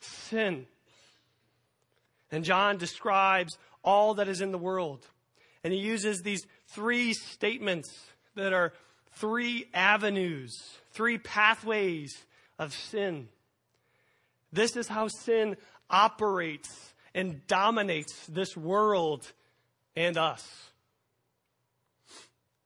sin. 0.00 0.66
And 2.30 2.44
John 2.44 2.78
describes 2.78 3.58
all 3.82 4.14
that 4.14 4.28
is 4.28 4.40
in 4.40 4.52
the 4.52 4.58
world. 4.58 5.06
And 5.64 5.72
he 5.72 5.80
uses 5.80 6.22
these 6.22 6.46
three 6.68 7.12
statements 7.12 7.92
that 8.34 8.52
are 8.52 8.72
three 9.12 9.66
avenues, 9.74 10.52
three 10.92 11.18
pathways 11.18 12.16
of 12.58 12.72
sin. 12.72 13.28
This 14.52 14.76
is 14.76 14.88
how 14.88 15.08
sin 15.08 15.56
operates 15.88 16.94
and 17.14 17.46
dominates 17.46 18.26
this 18.26 18.56
world 18.56 19.32
and 19.96 20.16
us. 20.16 20.69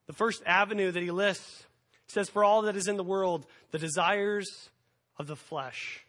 The 0.07 0.13
first 0.13 0.43
avenue 0.45 0.91
that 0.91 1.01
he 1.01 1.11
lists 1.11 1.65
says, 2.07 2.29
For 2.29 2.43
all 2.43 2.63
that 2.63 2.75
is 2.75 2.87
in 2.87 2.97
the 2.97 3.03
world, 3.03 3.45
the 3.71 3.79
desires 3.79 4.69
of 5.17 5.27
the 5.27 5.35
flesh. 5.35 6.05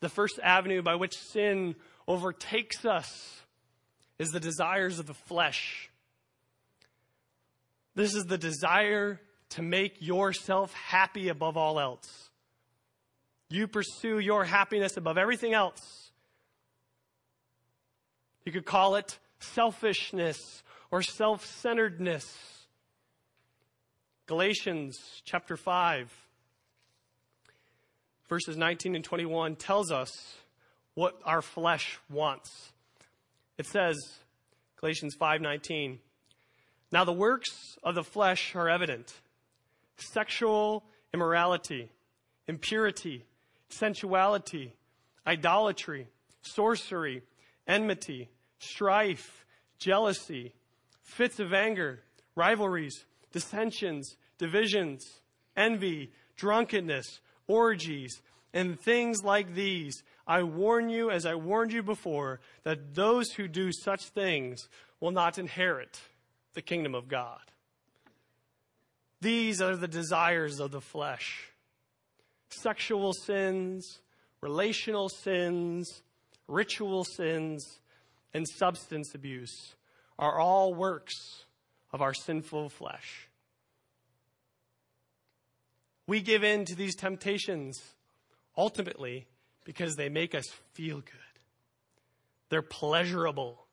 The 0.00 0.08
first 0.08 0.38
avenue 0.42 0.82
by 0.82 0.96
which 0.96 1.16
sin 1.16 1.76
overtakes 2.06 2.84
us 2.84 3.42
is 4.18 4.30
the 4.30 4.40
desires 4.40 4.98
of 4.98 5.06
the 5.06 5.14
flesh. 5.14 5.90
This 7.94 8.14
is 8.14 8.24
the 8.24 8.38
desire 8.38 9.20
to 9.50 9.62
make 9.62 9.96
yourself 10.00 10.72
happy 10.74 11.28
above 11.28 11.56
all 11.56 11.78
else. 11.78 12.30
You 13.48 13.68
pursue 13.68 14.18
your 14.18 14.44
happiness 14.44 14.96
above 14.96 15.16
everything 15.16 15.54
else. 15.54 16.10
You 18.44 18.52
could 18.52 18.66
call 18.66 18.96
it 18.96 19.18
selfishness 19.38 20.62
or 20.90 21.02
self 21.02 21.46
centeredness. 21.46 22.53
Galatians 24.26 25.20
chapter 25.26 25.54
5, 25.54 26.10
verses 28.26 28.56
19 28.56 28.94
and 28.94 29.04
21 29.04 29.54
tells 29.54 29.92
us 29.92 30.10
what 30.94 31.20
our 31.26 31.42
flesh 31.42 31.98
wants. 32.08 32.72
It 33.58 33.66
says, 33.66 33.96
Galatians 34.76 35.14
5:19, 35.14 36.00
"Now 36.90 37.04
the 37.04 37.12
works 37.12 37.76
of 37.82 37.94
the 37.94 38.02
flesh 38.02 38.54
are 38.54 38.70
evident: 38.70 39.20
sexual 39.98 40.86
immorality, 41.12 41.90
impurity, 42.46 43.26
sensuality, 43.68 44.74
idolatry, 45.26 46.08
sorcery, 46.40 47.22
enmity, 47.66 48.30
strife, 48.58 49.44
jealousy, 49.78 50.54
fits 51.02 51.38
of 51.38 51.52
anger, 51.52 52.02
rivalries, 52.34 53.04
dissensions, 53.34 54.16
divisions, 54.38 55.20
envy, 55.56 56.12
drunkenness, 56.36 57.20
orgies, 57.48 58.22
and 58.54 58.80
things 58.80 59.24
like 59.24 59.54
these. 59.54 60.04
I 60.24 60.44
warn 60.44 60.88
you, 60.88 61.10
as 61.10 61.26
I 61.26 61.34
warned 61.34 61.72
you 61.72 61.82
before, 61.82 62.38
that 62.62 62.94
those 62.94 63.32
who 63.32 63.48
do 63.48 63.72
such 63.72 64.04
things 64.04 64.68
will 65.00 65.10
not 65.10 65.36
inherit 65.36 66.00
the 66.54 66.62
kingdom 66.62 66.94
of 66.94 67.08
God. 67.08 67.40
These 69.20 69.60
are 69.60 69.76
the 69.76 69.88
desires 69.88 70.60
of 70.60 70.70
the 70.70 70.80
flesh 70.80 71.50
sexual 72.50 73.12
sins, 73.12 73.98
relational 74.40 75.08
sins, 75.08 76.02
ritual 76.46 77.02
sins, 77.02 77.80
and 78.32 78.46
substance 78.48 79.12
abuse 79.12 79.74
are 80.20 80.38
all 80.38 80.72
works 80.72 81.46
of 81.94 82.02
our 82.02 82.12
sinful 82.12 82.68
flesh. 82.70 83.28
We 86.08 86.20
give 86.20 86.42
in 86.42 86.64
to 86.64 86.74
these 86.74 86.96
temptations 86.96 87.80
ultimately 88.58 89.28
because 89.62 89.94
they 89.94 90.08
make 90.08 90.34
us 90.34 90.44
feel 90.72 90.96
good. 90.96 91.38
They're 92.48 92.62
pleasurable. 92.62 93.64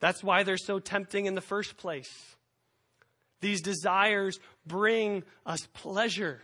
That's 0.00 0.22
why 0.22 0.42
they're 0.42 0.58
so 0.58 0.80
tempting 0.80 1.24
in 1.24 1.34
the 1.34 1.40
first 1.40 1.78
place. 1.78 2.12
These 3.40 3.62
desires 3.62 4.38
bring 4.66 5.24
us 5.46 5.66
pleasure. 5.72 6.42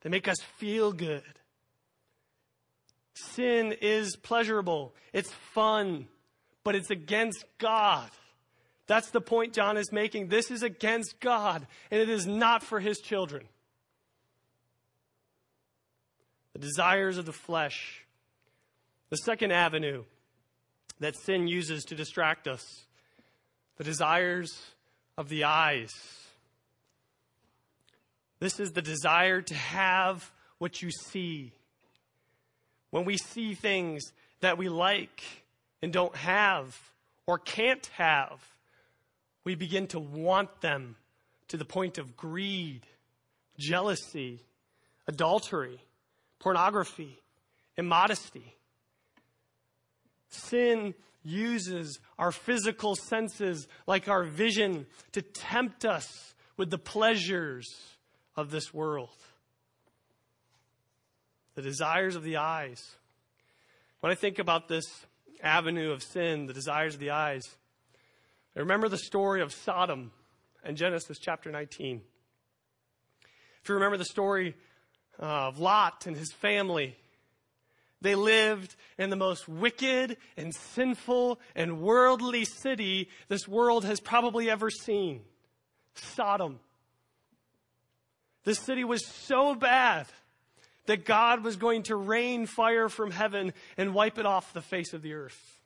They 0.00 0.10
make 0.10 0.26
us 0.26 0.38
feel 0.56 0.92
good. 0.92 1.22
Sin 3.14 3.72
is 3.80 4.16
pleasurable. 4.16 4.96
It's 5.12 5.30
fun, 5.54 6.08
but 6.66 6.74
it's 6.74 6.90
against 6.90 7.44
God. 7.58 8.10
That's 8.88 9.10
the 9.10 9.20
point 9.20 9.52
John 9.52 9.76
is 9.76 9.92
making. 9.92 10.26
This 10.26 10.50
is 10.50 10.64
against 10.64 11.20
God, 11.20 11.64
and 11.92 12.00
it 12.00 12.08
is 12.08 12.26
not 12.26 12.60
for 12.60 12.80
his 12.80 12.98
children. 12.98 13.44
The 16.54 16.58
desires 16.58 17.18
of 17.18 17.24
the 17.24 17.32
flesh. 17.32 18.04
The 19.10 19.16
second 19.18 19.52
avenue 19.52 20.02
that 20.98 21.14
sin 21.16 21.46
uses 21.46 21.84
to 21.84 21.94
distract 21.94 22.48
us. 22.48 22.86
The 23.76 23.84
desires 23.84 24.60
of 25.16 25.28
the 25.28 25.44
eyes. 25.44 25.94
This 28.40 28.58
is 28.58 28.72
the 28.72 28.82
desire 28.82 29.40
to 29.40 29.54
have 29.54 30.32
what 30.58 30.82
you 30.82 30.90
see. 30.90 31.52
When 32.90 33.04
we 33.04 33.18
see 33.18 33.54
things 33.54 34.02
that 34.40 34.58
we 34.58 34.68
like 34.68 35.22
and 35.86 35.92
don't 35.92 36.16
have 36.16 36.76
or 37.28 37.38
can't 37.38 37.86
have, 37.96 38.44
we 39.44 39.54
begin 39.54 39.86
to 39.86 40.00
want 40.00 40.60
them 40.60 40.96
to 41.46 41.56
the 41.56 41.64
point 41.64 41.98
of 41.98 42.16
greed, 42.16 42.80
jealousy, 43.56 44.40
adultery, 45.06 45.78
pornography, 46.40 47.20
immodesty. 47.76 48.56
Sin 50.28 50.92
uses 51.22 52.00
our 52.18 52.32
physical 52.32 52.96
senses, 52.96 53.68
like 53.86 54.08
our 54.08 54.24
vision, 54.24 54.86
to 55.12 55.22
tempt 55.22 55.84
us 55.84 56.34
with 56.56 56.68
the 56.68 56.78
pleasures 56.78 57.72
of 58.34 58.50
this 58.50 58.74
world. 58.74 59.14
The 61.54 61.62
desires 61.62 62.16
of 62.16 62.24
the 62.24 62.38
eyes. 62.38 62.96
When 64.00 64.10
I 64.10 64.16
think 64.16 64.40
about 64.40 64.66
this 64.66 64.84
avenue 65.42 65.92
of 65.92 66.02
sin, 66.02 66.46
the 66.46 66.52
desires 66.52 66.94
of 66.94 67.00
the 67.00 67.10
eyes, 67.10 67.42
I 68.56 68.60
remember 68.60 68.88
the 68.88 68.96
story 68.96 69.42
of 69.42 69.52
Sodom 69.52 70.12
and 70.64 70.78
Genesis 70.78 71.18
chapter 71.18 71.52
19. 71.52 72.00
If 73.62 73.68
you 73.68 73.74
remember 73.74 73.98
the 73.98 74.04
story 74.06 74.54
of 75.18 75.58
Lot 75.58 76.06
and 76.06 76.16
his 76.16 76.32
family, 76.32 76.96
they 78.00 78.14
lived 78.14 78.74
in 78.98 79.10
the 79.10 79.16
most 79.16 79.46
wicked 79.46 80.16
and 80.38 80.54
sinful 80.54 81.38
and 81.54 81.82
worldly 81.82 82.46
city 82.46 83.10
this 83.28 83.46
world 83.46 83.84
has 83.84 84.00
probably 84.00 84.48
ever 84.48 84.70
seen 84.70 85.20
Sodom. 85.94 86.58
This 88.44 88.58
city 88.60 88.84
was 88.84 89.04
so 89.04 89.54
bad 89.54 90.06
that 90.86 91.04
God 91.04 91.44
was 91.44 91.56
going 91.56 91.84
to 91.84 91.96
rain 91.96 92.46
fire 92.46 92.88
from 92.88 93.10
heaven 93.10 93.52
and 93.76 93.94
wipe 93.94 94.18
it 94.18 94.26
off 94.26 94.52
the 94.52 94.62
face 94.62 94.92
of 94.92 95.02
the 95.02 95.14
earth. 95.14 95.60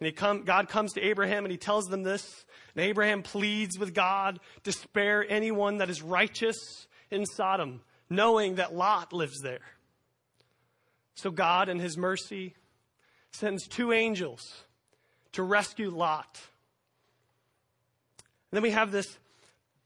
And 0.00 0.14
come, 0.16 0.42
God 0.42 0.68
comes 0.68 0.92
to 0.94 1.02
Abraham 1.02 1.44
and 1.44 1.52
he 1.52 1.58
tells 1.58 1.86
them 1.86 2.02
this. 2.02 2.44
And 2.74 2.84
Abraham 2.84 3.22
pleads 3.22 3.78
with 3.78 3.94
God 3.94 4.40
to 4.64 4.72
spare 4.72 5.24
anyone 5.28 5.78
that 5.78 5.88
is 5.88 6.02
righteous 6.02 6.86
in 7.10 7.24
Sodom, 7.26 7.80
knowing 8.10 8.56
that 8.56 8.74
Lot 8.74 9.12
lives 9.12 9.40
there. 9.42 9.60
So 11.14 11.30
God, 11.30 11.68
in 11.68 11.78
his 11.78 11.96
mercy, 11.96 12.54
sends 13.32 13.66
two 13.66 13.92
angels 13.92 14.64
to 15.32 15.42
rescue 15.42 15.90
Lot. 15.90 16.40
And 18.50 18.56
then 18.56 18.62
we 18.62 18.70
have 18.70 18.90
this 18.90 19.18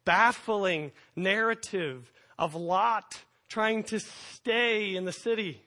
baffling 0.05 0.92
narrative 1.14 2.11
of 2.38 2.55
Lot 2.55 3.22
trying 3.48 3.82
to 3.84 4.00
stay 4.00 4.94
in 4.94 5.04
the 5.04 5.12
city, 5.12 5.62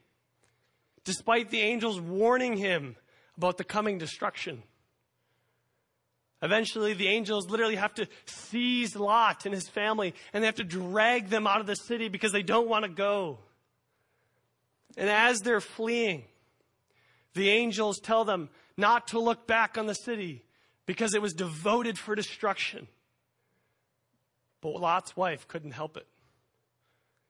despite 1.03 1.49
the 1.49 1.61
angels 1.61 1.99
warning 1.99 2.57
him 2.57 2.95
about 3.37 3.57
the 3.57 3.63
coming 3.63 3.97
destruction. 3.97 4.63
Eventually, 6.43 6.93
the 6.93 7.07
angels 7.07 7.49
literally 7.49 7.75
have 7.75 7.93
to 7.95 8.07
seize 8.25 8.95
Lot 8.95 9.45
and 9.45 9.53
his 9.53 9.67
family, 9.67 10.13
and 10.33 10.41
they 10.41 10.47
have 10.47 10.55
to 10.55 10.63
drag 10.63 11.29
them 11.29 11.45
out 11.45 11.61
of 11.61 11.67
the 11.67 11.75
city 11.75 12.07
because 12.07 12.31
they 12.31 12.41
don't 12.41 12.67
want 12.67 12.83
to 12.83 12.89
go. 12.89 13.39
And 14.97 15.09
as 15.09 15.39
they're 15.39 15.61
fleeing, 15.61 16.23
the 17.33 17.49
angels 17.49 17.99
tell 17.99 18.25
them 18.25 18.49
not 18.75 19.07
to 19.09 19.19
look 19.19 19.47
back 19.47 19.77
on 19.77 19.85
the 19.85 19.93
city 19.93 20.43
because 20.85 21.13
it 21.13 21.21
was 21.21 21.33
devoted 21.33 21.97
for 21.97 22.15
destruction. 22.15 22.87
But 24.61 24.79
Lot's 24.79 25.15
wife 25.15 25.47
couldn't 25.47 25.71
help 25.71 25.95
it. 25.95 26.07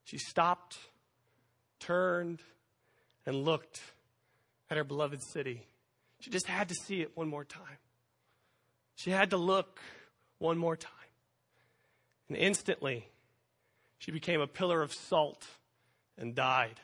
She 0.04 0.18
stopped, 0.18 0.78
turned, 1.80 2.40
and 3.26 3.44
looked 3.44 3.82
at 4.70 4.78
her 4.78 4.84
beloved 4.84 5.22
city. 5.22 5.66
She 6.20 6.30
just 6.30 6.48
had 6.48 6.70
to 6.70 6.76
see 6.76 7.02
it 7.02 7.12
one 7.16 7.28
more 7.28 7.44
time. 7.44 7.78
She 8.96 9.12
had 9.12 9.32
to 9.32 9.38
look 9.38 9.80
one 10.38 10.58
more 10.58 10.76
time. 10.76 10.92
And 12.28 12.38
instantly, 12.38 13.08
she 13.98 14.12
became 14.12 14.42
a 14.42 14.48
pillar 14.48 14.82
of 14.82 14.94
salt 14.94 15.46
and 16.18 16.36
died. 16.36 16.80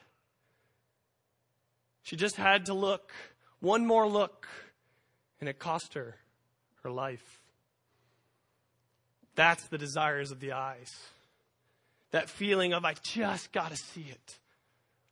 She 2.03 2.15
just 2.15 2.35
had 2.35 2.65
to 2.67 2.73
look, 2.73 3.11
one 3.59 3.85
more 3.85 4.07
look, 4.07 4.47
and 5.39 5.49
it 5.49 5.59
cost 5.59 5.93
her 5.93 6.15
her 6.83 6.91
life. 6.91 7.41
That's 9.35 9.67
the 9.67 9.77
desires 9.77 10.31
of 10.31 10.39
the 10.39 10.53
eyes. 10.53 10.95
That 12.11 12.29
feeling 12.29 12.73
of, 12.73 12.85
I 12.85 12.95
just 13.03 13.51
got 13.51 13.71
to 13.71 13.77
see 13.77 14.05
it. 14.09 14.37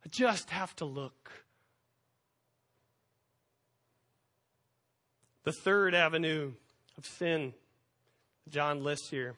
I 0.04 0.08
just 0.10 0.50
have 0.50 0.74
to 0.76 0.84
look. 0.84 1.30
The 5.44 5.52
third 5.52 5.94
avenue 5.94 6.52
of 6.98 7.06
sin 7.06 7.54
John 8.48 8.84
lists 8.84 9.10
here 9.10 9.34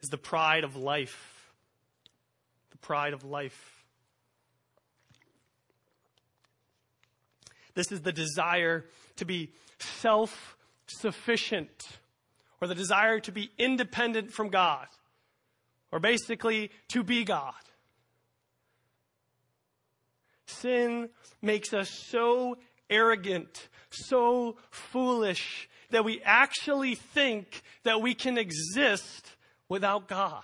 is 0.00 0.08
the 0.08 0.18
pride 0.18 0.64
of 0.64 0.76
life. 0.76 1.50
The 2.70 2.78
pride 2.78 3.12
of 3.12 3.24
life. 3.24 3.84
This 7.74 7.90
is 7.90 8.02
the 8.02 8.12
desire 8.12 8.84
to 9.16 9.24
be 9.24 9.50
self 9.80 10.56
sufficient 10.86 11.98
or 12.60 12.68
the 12.68 12.74
desire 12.74 13.18
to 13.20 13.32
be 13.32 13.50
independent 13.58 14.32
from 14.32 14.48
God 14.48 14.86
or 15.94 16.00
basically 16.00 16.72
to 16.88 17.04
be 17.04 17.22
God. 17.22 17.54
Sin 20.46 21.08
makes 21.40 21.72
us 21.72 21.88
so 21.88 22.58
arrogant, 22.90 23.68
so 23.90 24.56
foolish 24.70 25.68
that 25.90 26.04
we 26.04 26.20
actually 26.24 26.96
think 26.96 27.62
that 27.84 28.02
we 28.02 28.12
can 28.12 28.36
exist 28.36 29.36
without 29.68 30.08
God. 30.08 30.42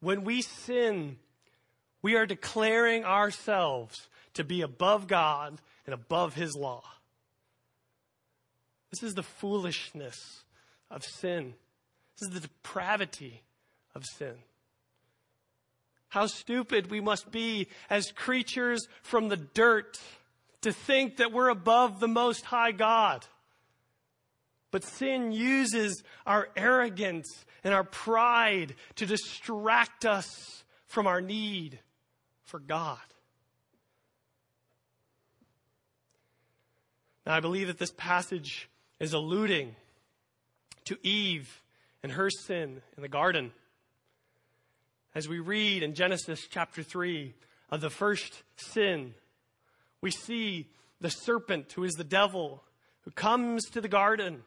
When 0.00 0.22
we 0.22 0.42
sin, 0.42 1.16
we 2.02 2.16
are 2.16 2.26
declaring 2.26 3.02
ourselves 3.02 4.08
to 4.34 4.44
be 4.44 4.60
above 4.60 5.06
God 5.06 5.58
and 5.86 5.94
above 5.94 6.34
His 6.34 6.54
law. 6.54 6.82
This 8.90 9.02
is 9.02 9.14
the 9.14 9.22
foolishness 9.22 10.44
of 10.90 11.02
sin. 11.02 11.54
This 12.18 12.28
is 12.28 12.34
the 12.34 12.40
depravity 12.40 13.42
of 13.94 14.04
sin. 14.04 14.34
How 16.08 16.26
stupid 16.26 16.90
we 16.90 17.00
must 17.00 17.30
be 17.30 17.68
as 17.88 18.12
creatures 18.12 18.86
from 19.02 19.28
the 19.28 19.36
dirt 19.36 19.98
to 20.60 20.72
think 20.72 21.16
that 21.16 21.32
we're 21.32 21.48
above 21.48 22.00
the 22.00 22.08
Most 22.08 22.44
High 22.44 22.72
God. 22.72 23.26
But 24.70 24.84
sin 24.84 25.32
uses 25.32 26.02
our 26.26 26.48
arrogance 26.56 27.44
and 27.64 27.74
our 27.74 27.84
pride 27.84 28.74
to 28.96 29.06
distract 29.06 30.04
us 30.04 30.64
from 30.86 31.06
our 31.06 31.20
need 31.20 31.78
for 32.44 32.58
God. 32.58 32.98
Now, 37.26 37.34
I 37.34 37.40
believe 37.40 37.68
that 37.68 37.78
this 37.78 37.94
passage 37.96 38.68
is 38.98 39.12
alluding 39.12 39.76
to 40.84 40.98
Eve 41.02 41.61
and 42.02 42.12
her 42.12 42.30
sin 42.30 42.82
in 42.96 43.02
the 43.02 43.08
garden. 43.08 43.52
As 45.14 45.28
we 45.28 45.38
read 45.38 45.82
in 45.82 45.94
Genesis 45.94 46.46
chapter 46.48 46.82
3 46.82 47.34
of 47.70 47.80
the 47.80 47.90
first 47.90 48.42
sin, 48.56 49.14
we 50.00 50.10
see 50.10 50.68
the 51.00 51.10
serpent, 51.10 51.72
who 51.72 51.84
is 51.84 51.94
the 51.94 52.04
devil, 52.04 52.62
who 53.02 53.10
comes 53.10 53.64
to 53.70 53.80
the 53.80 53.88
garden 53.88 54.42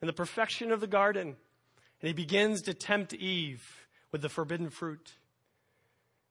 in 0.00 0.06
the 0.06 0.12
perfection 0.12 0.72
of 0.72 0.80
the 0.80 0.86
garden, 0.86 1.36
and 2.00 2.06
he 2.06 2.12
begins 2.12 2.62
to 2.62 2.74
tempt 2.74 3.14
Eve 3.14 3.62
with 4.12 4.22
the 4.22 4.28
forbidden 4.28 4.70
fruit. 4.70 5.12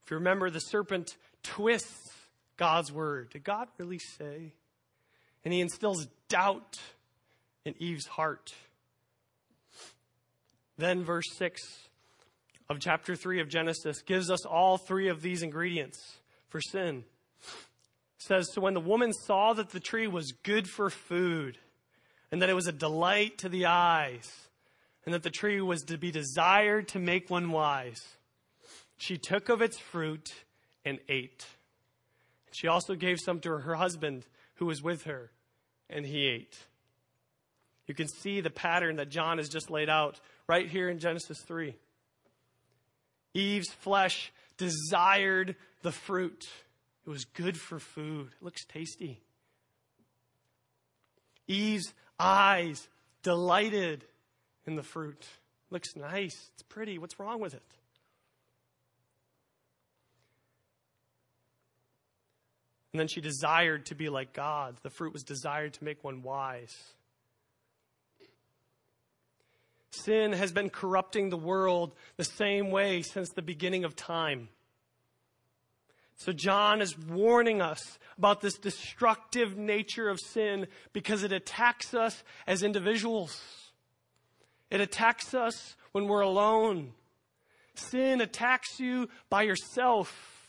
If 0.03 0.11
you 0.11 0.17
remember, 0.17 0.49
the 0.49 0.59
serpent 0.59 1.17
twists 1.43 2.11
God's 2.55 2.91
word. 2.91 3.29
Did 3.31 3.43
God 3.43 3.67
really 3.77 3.99
say? 3.99 4.53
and 5.47 5.53
he 5.53 5.61
instills 5.61 6.07
doubt 6.27 6.77
in 7.63 7.73
Eve's 7.79 8.05
heart. 8.05 8.53
Then, 10.77 11.03
verse 11.03 11.25
6 11.37 11.61
of 12.69 12.79
chapter 12.79 13.15
3 13.15 13.39
of 13.39 13.49
Genesis 13.49 14.01
gives 14.01 14.29
us 14.29 14.45
all 14.45 14.77
three 14.77 15.07
of 15.07 15.21
these 15.21 15.41
ingredients 15.41 16.17
for 16.49 16.61
sin. 16.61 17.03
It 18.17 18.23
says, 18.23 18.49
So 18.53 18.61
when 18.61 18.73
the 18.73 18.79
woman 18.79 19.13
saw 19.13 19.53
that 19.53 19.69
the 19.69 19.79
tree 19.79 20.07
was 20.07 20.33
good 20.43 20.67
for 20.67 20.89
food, 20.89 21.57
and 22.31 22.41
that 22.41 22.49
it 22.49 22.55
was 22.55 22.67
a 22.67 22.73
delight 22.73 23.37
to 23.39 23.49
the 23.49 23.65
eyes, 23.65 24.29
and 25.05 25.13
that 25.13 25.23
the 25.23 25.29
tree 25.29 25.61
was 25.61 25.81
to 25.83 25.97
be 25.97 26.11
desired 26.11 26.87
to 26.89 26.99
make 26.99 27.29
one 27.29 27.51
wise, 27.51 28.01
she 28.97 29.17
took 29.17 29.49
of 29.49 29.61
its 29.61 29.79
fruit 29.79 30.33
and 30.83 30.99
ate. 31.07 31.45
She 32.51 32.67
also 32.67 32.95
gave 32.95 33.19
some 33.19 33.39
to 33.41 33.51
her 33.51 33.75
husband 33.75 34.25
who 34.55 34.65
was 34.65 34.83
with 34.83 35.03
her, 35.03 35.31
and 35.89 36.05
he 36.05 36.27
ate. 36.27 36.57
You 37.87 37.93
can 37.93 38.07
see 38.07 38.41
the 38.41 38.49
pattern 38.49 38.97
that 38.97 39.09
John 39.09 39.37
has 39.37 39.47
just 39.47 39.71
laid 39.71 39.89
out 39.89 40.19
right 40.47 40.67
here 40.67 40.89
in 40.89 40.99
Genesis 40.99 41.39
3. 41.41 41.75
Eve's 43.33 43.71
flesh 43.71 44.31
desired 44.57 45.55
the 45.81 45.91
fruit. 45.91 46.47
It 47.05 47.09
was 47.09 47.25
good 47.25 47.57
for 47.57 47.79
food. 47.79 48.29
It 48.39 48.43
looks 48.43 48.65
tasty. 48.65 49.21
Eve's 51.47 51.93
eyes 52.19 52.87
delighted 53.23 54.03
in 54.65 54.75
the 54.75 54.83
fruit. 54.83 55.19
It 55.21 55.73
looks 55.73 55.95
nice. 55.95 56.49
It's 56.53 56.63
pretty. 56.63 56.97
What's 56.97 57.19
wrong 57.19 57.39
with 57.39 57.53
it? 57.53 57.63
And 62.93 62.99
then 62.99 63.07
she 63.07 63.21
desired 63.21 63.85
to 63.87 63.95
be 63.95 64.09
like 64.09 64.33
God. 64.33 64.75
The 64.81 64.89
fruit 64.89 65.13
was 65.13 65.23
desired 65.23 65.73
to 65.75 65.83
make 65.83 66.03
one 66.03 66.23
wise. 66.23 66.75
Sin 69.91 70.33
has 70.33 70.51
been 70.51 70.69
corrupting 70.69 71.29
the 71.29 71.37
world 71.37 71.93
the 72.17 72.23
same 72.23 72.71
way 72.71 73.01
since 73.01 73.29
the 73.29 73.41
beginning 73.41 73.83
of 73.83 73.95
time. 73.95 74.49
So, 76.19 76.31
John 76.31 76.81
is 76.81 76.97
warning 76.97 77.61
us 77.61 77.99
about 78.17 78.41
this 78.41 78.57
destructive 78.57 79.55
nature 79.55 80.09
of 80.09 80.19
sin 80.19 80.67
because 80.91 81.23
it 81.23 81.31
attacks 81.31 81.93
us 81.93 82.23
as 82.47 82.63
individuals. 82.63 83.39
It 84.71 84.81
attacks 84.81 85.33
us 85.33 85.75
when 85.91 86.07
we're 86.07 86.21
alone. 86.21 86.93
Sin 87.75 88.19
attacks 88.19 88.79
you 88.79 89.09
by 89.29 89.43
yourself. 89.43 90.47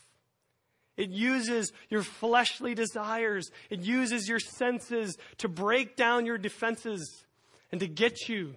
It 0.97 1.11
uses 1.11 1.71
your 1.89 2.01
fleshly 2.01 2.73
desires. 2.73 3.51
It 3.69 3.81
uses 3.81 4.27
your 4.27 4.39
senses 4.39 5.17
to 5.37 5.47
break 5.47 5.95
down 5.95 6.25
your 6.25 6.39
defenses 6.39 7.23
and 7.71 7.79
to 7.79 7.87
get 7.87 8.27
you 8.27 8.55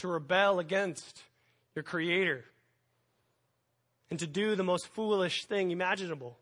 to 0.00 0.08
rebel 0.08 0.58
against 0.58 1.22
your 1.74 1.82
Creator 1.82 2.44
and 4.10 4.18
to 4.18 4.26
do 4.26 4.56
the 4.56 4.64
most 4.64 4.88
foolish 4.88 5.44
thing 5.44 5.70
imaginable 5.70 6.38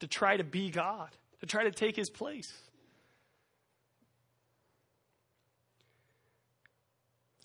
to 0.00 0.06
try 0.06 0.36
to 0.36 0.44
be 0.44 0.70
God, 0.70 1.08
to 1.40 1.46
try 1.46 1.64
to 1.64 1.70
take 1.70 1.96
His 1.96 2.10
place. 2.10 2.52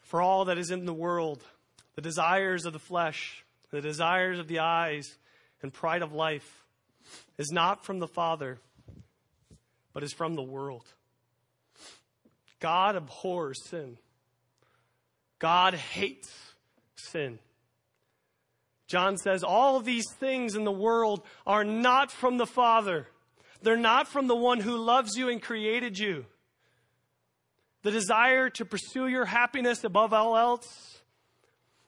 For 0.03 0.21
all 0.21 0.45
that 0.45 0.57
is 0.57 0.69
in 0.69 0.85
the 0.85 0.93
world, 0.93 1.43
the 1.95 2.01
desires 2.01 2.65
of 2.65 2.73
the 2.73 2.79
flesh, 2.79 3.43
the 3.71 3.81
desires 3.81 4.39
of 4.39 4.47
the 4.47 4.59
eyes, 4.59 5.17
and 5.61 5.73
pride 5.73 6.01
of 6.01 6.13
life 6.13 6.65
is 7.37 7.51
not 7.51 7.85
from 7.85 7.99
the 7.99 8.07
Father, 8.07 8.59
but 9.93 10.03
is 10.03 10.13
from 10.13 10.35
the 10.35 10.43
world. 10.43 10.85
God 12.59 12.95
abhors 12.95 13.63
sin. 13.65 13.97
God 15.39 15.73
hates 15.73 16.31
sin. 16.95 17.39
John 18.87 19.17
says 19.17 19.43
all 19.43 19.79
these 19.79 20.05
things 20.19 20.55
in 20.55 20.63
the 20.63 20.71
world 20.71 21.23
are 21.45 21.63
not 21.63 22.11
from 22.11 22.37
the 22.37 22.45
Father. 22.45 23.07
They're 23.61 23.75
not 23.75 24.07
from 24.07 24.27
the 24.27 24.35
one 24.35 24.59
who 24.59 24.77
loves 24.77 25.17
you 25.17 25.29
and 25.29 25.41
created 25.41 25.99
you. 25.99 26.25
The 27.83 27.91
desire 27.91 28.49
to 28.51 28.65
pursue 28.65 29.07
your 29.07 29.25
happiness 29.25 29.83
above 29.83 30.13
all 30.13 30.37
else, 30.37 30.99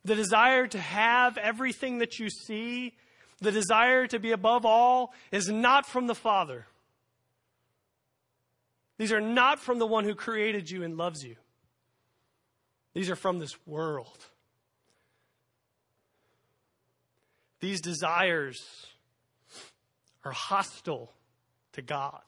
the 0.03 0.15
desire 0.15 0.67
to 0.67 0.79
have 0.79 1.38
everything 1.38 1.99
that 1.99 2.19
you 2.19 2.29
see 2.29 2.93
the 3.41 3.51
desire 3.51 4.05
to 4.07 4.19
be 4.19 4.31
above 4.31 4.65
all 4.65 5.13
is 5.31 5.47
not 5.47 5.85
from 5.85 6.07
the 6.07 6.15
Father. 6.15 6.67
These 8.97 9.13
are 9.13 9.21
not 9.21 9.59
from 9.59 9.79
the 9.79 9.88
one 9.88 10.03
who 10.03 10.13
created 10.13 10.69
you 10.69 10.83
and 10.83 10.97
loves 10.97 11.23
you. 11.23 11.38
These 12.93 13.10
are 13.10 13.15
from 13.15 13.39
this 13.39 13.56
world. 13.65 14.25
These 17.60 17.82
desires 17.82 18.88
are 20.23 20.32
hostile 20.32 21.12
to 21.73 21.82
God 21.82 22.21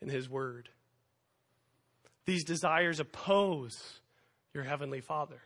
and 0.00 0.10
His 0.10 0.28
Word. 0.28 0.68
These 2.24 2.44
desires 2.44 3.00
oppose 3.00 4.00
your 4.54 4.64
Heavenly 4.64 5.00
Father. 5.00 5.42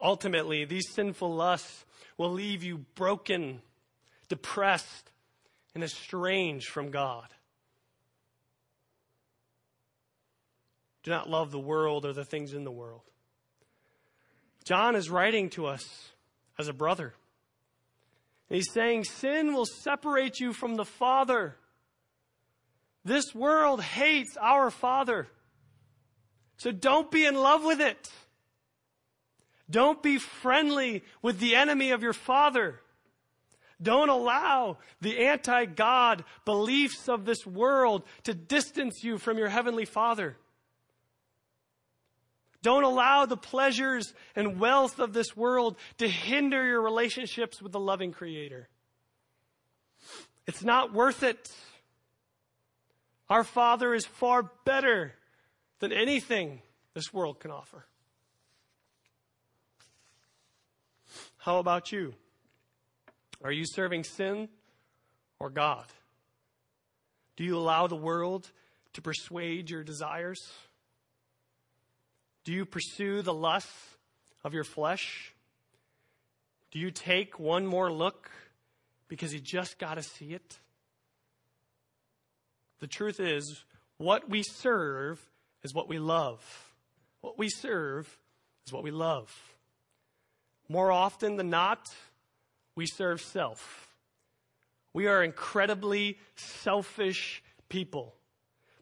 Ultimately, 0.00 0.64
these 0.64 0.88
sinful 0.90 1.34
lusts 1.34 1.84
will 2.16 2.32
leave 2.32 2.62
you 2.62 2.78
broken, 2.94 3.60
depressed, 4.28 5.10
and 5.74 5.84
estranged 5.84 6.68
from 6.68 6.90
God. 6.90 7.28
Do 11.02 11.10
not 11.10 11.30
love 11.30 11.50
the 11.50 11.58
world 11.58 12.04
or 12.04 12.12
the 12.12 12.24
things 12.24 12.52
in 12.52 12.64
the 12.64 12.70
world. 12.70 13.02
John 14.64 14.94
is 14.94 15.08
writing 15.08 15.50
to 15.50 15.66
us 15.66 16.10
as 16.58 16.68
a 16.68 16.72
brother. 16.72 17.14
And 18.48 18.56
he's 18.56 18.72
saying, 18.72 19.04
Sin 19.04 19.54
will 19.54 19.66
separate 19.66 20.40
you 20.40 20.52
from 20.52 20.74
the 20.74 20.84
Father. 20.84 21.56
This 23.04 23.34
world 23.34 23.82
hates 23.82 24.36
our 24.36 24.70
Father. 24.70 25.28
So 26.58 26.70
don't 26.70 27.10
be 27.10 27.24
in 27.24 27.34
love 27.34 27.64
with 27.64 27.80
it. 27.80 28.10
Don't 29.70 30.02
be 30.02 30.18
friendly 30.18 31.04
with 31.22 31.38
the 31.38 31.54
enemy 31.54 31.92
of 31.92 32.02
your 32.02 32.12
father. 32.12 32.80
Don't 33.80 34.10
allow 34.10 34.78
the 35.00 35.20
anti 35.20 35.64
God 35.64 36.24
beliefs 36.44 37.08
of 37.08 37.24
this 37.24 37.46
world 37.46 38.02
to 38.24 38.34
distance 38.34 39.02
you 39.02 39.16
from 39.16 39.38
your 39.38 39.48
heavenly 39.48 39.86
Father. 39.86 40.36
Don't 42.62 42.84
allow 42.84 43.24
the 43.26 43.36
pleasures 43.36 44.12
and 44.36 44.60
wealth 44.60 44.98
of 44.98 45.12
this 45.12 45.36
world 45.36 45.76
to 45.98 46.08
hinder 46.08 46.64
your 46.66 46.82
relationships 46.82 47.62
with 47.62 47.72
the 47.72 47.80
loving 47.80 48.12
Creator. 48.12 48.68
It's 50.46 50.62
not 50.62 50.92
worth 50.92 51.22
it. 51.22 51.50
Our 53.28 53.44
Father 53.44 53.94
is 53.94 54.04
far 54.04 54.50
better 54.64 55.14
than 55.78 55.92
anything 55.92 56.60
this 56.94 57.12
world 57.12 57.40
can 57.40 57.50
offer. 57.50 57.86
How 61.38 61.58
about 61.58 61.90
you? 61.92 62.14
Are 63.42 63.52
you 63.52 63.64
serving 63.64 64.04
sin 64.04 64.48
or 65.38 65.48
God? 65.48 65.86
Do 67.36 67.44
you 67.44 67.56
allow 67.56 67.86
the 67.86 67.96
world 67.96 68.50
to 68.92 69.00
persuade 69.00 69.70
your 69.70 69.82
desires? 69.82 70.50
Do 72.44 72.52
you 72.52 72.64
pursue 72.64 73.22
the 73.22 73.34
lusts 73.34 73.96
of 74.42 74.54
your 74.54 74.64
flesh? 74.64 75.34
Do 76.70 76.78
you 76.78 76.90
take 76.90 77.38
one 77.38 77.66
more 77.66 77.92
look 77.92 78.30
because 79.08 79.34
you 79.34 79.40
just 79.40 79.78
got 79.78 79.94
to 79.94 80.02
see 80.02 80.32
it? 80.32 80.58
The 82.78 82.86
truth 82.86 83.20
is, 83.20 83.64
what 83.98 84.30
we 84.30 84.42
serve 84.42 85.20
is 85.62 85.74
what 85.74 85.88
we 85.88 85.98
love. 85.98 86.42
What 87.20 87.38
we 87.38 87.50
serve 87.50 88.18
is 88.66 88.72
what 88.72 88.82
we 88.82 88.90
love. 88.90 89.30
More 90.68 90.90
often 90.90 91.36
than 91.36 91.50
not, 91.50 91.88
we 92.74 92.86
serve 92.86 93.20
self. 93.20 93.88
We 94.94 95.06
are 95.06 95.22
incredibly 95.22 96.18
selfish 96.36 97.42
people. 97.68 98.14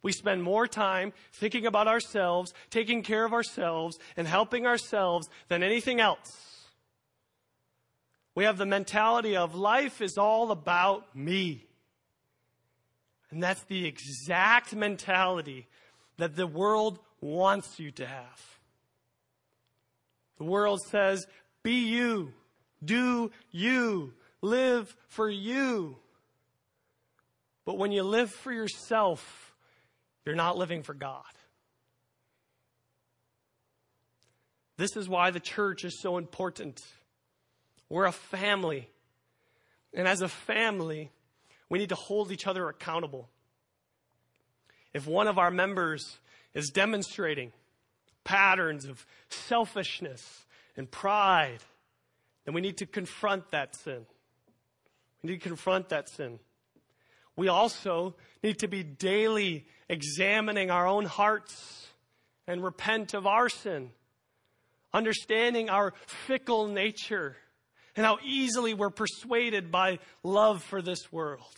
We 0.03 0.13
spend 0.13 0.43
more 0.43 0.67
time 0.67 1.13
thinking 1.33 1.67
about 1.67 1.89
ourselves, 1.89 2.55
taking 2.71 3.03
care 3.03 3.25
of 3.25 3.33
ourselves, 3.33 3.99
and 4.17 4.27
helping 4.27 4.67
ourselves 4.67 5.29
than 5.49 5.63
anything 5.63 6.01
else. 6.01 6.69
We 8.35 8.45
have 8.45 8.59
the 8.59 8.67
mentality 8.67 9.37
of 9.37 9.55
life 9.55 10.01
is 10.01 10.17
all 10.17 10.53
about 10.53 11.17
me. 11.17 11.65
And 13.31 13.43
that's 13.43 13.63
the 13.65 13.87
exact 13.87 14.75
mentality 14.75 15.67
that 16.19 16.37
the 16.37 16.47
world 16.47 16.99
wants 17.21 17.79
you 17.81 17.91
to 17.93 18.07
have. 18.07 18.59
The 20.39 20.45
world 20.45 20.81
says 20.83 21.27
be 21.63 21.89
you. 21.89 22.33
Do 22.85 23.31
you. 23.51 24.15
Live 24.41 24.97
for 25.09 25.29
you. 25.29 25.97
But 27.65 27.77
when 27.77 27.91
you 27.91 28.05
live 28.05 28.31
for 28.31 28.53
yourself, 28.53 29.48
you're 30.25 30.35
not 30.35 30.57
living 30.57 30.83
for 30.83 30.95
God. 30.95 31.25
This 34.77 34.97
is 34.97 35.09
why 35.09 35.31
the 35.31 35.41
church 35.41 35.85
is 35.85 36.01
so 36.01 36.17
important. 36.19 36.81
We're 37.89 38.07
a 38.07 38.13
family. 38.13 38.89
And 39.93 40.07
as 40.07 40.23
a 40.23 40.29
family, 40.29 41.11
we 41.69 41.79
need 41.79 41.89
to 41.89 41.95
hold 41.95 42.31
each 42.31 42.47
other 42.47 42.69
accountable. 42.69 43.29
If 44.95 45.07
one 45.07 45.27
of 45.27 45.39
our 45.39 45.51
members 45.51 46.19
is 46.55 46.71
demonstrating 46.71 47.53
patterns 48.25 48.85
of 48.85 49.05
selfishness 49.31 50.45
and 50.77 50.91
pride, 50.91 51.61
then 52.45 52.55
we 52.55 52.61
need 52.61 52.79
to 52.79 52.87
confront 52.87 53.51
that 53.51 53.75
sin. 53.75 54.07
We 55.23 55.31
need 55.31 55.43
to 55.43 55.49
confront 55.49 55.89
that 55.89 56.09
sin. 56.09 56.39
We 57.39 57.47
also 57.47 58.17
need 58.43 58.59
to 58.59 58.69
be 58.69 58.83
daily 58.83 59.65
examining 59.89 60.73
our 60.73 60.89
own 60.89 61.05
hearts 61.05 61.87
and 62.49 62.65
repent 62.65 63.15
of 63.15 63.29
our 63.29 63.49
sin 63.49 63.93
understanding 64.93 65.71
our 65.71 65.93
fickle 66.27 66.67
nature 66.67 67.37
and 67.95 68.05
how 68.05 68.19
easily 68.25 68.75
we're 68.75 68.91
persuaded 68.91 69.71
by 69.71 70.01
love 70.25 70.65
for 70.65 70.83
this 70.83 71.13
world. 71.13 71.55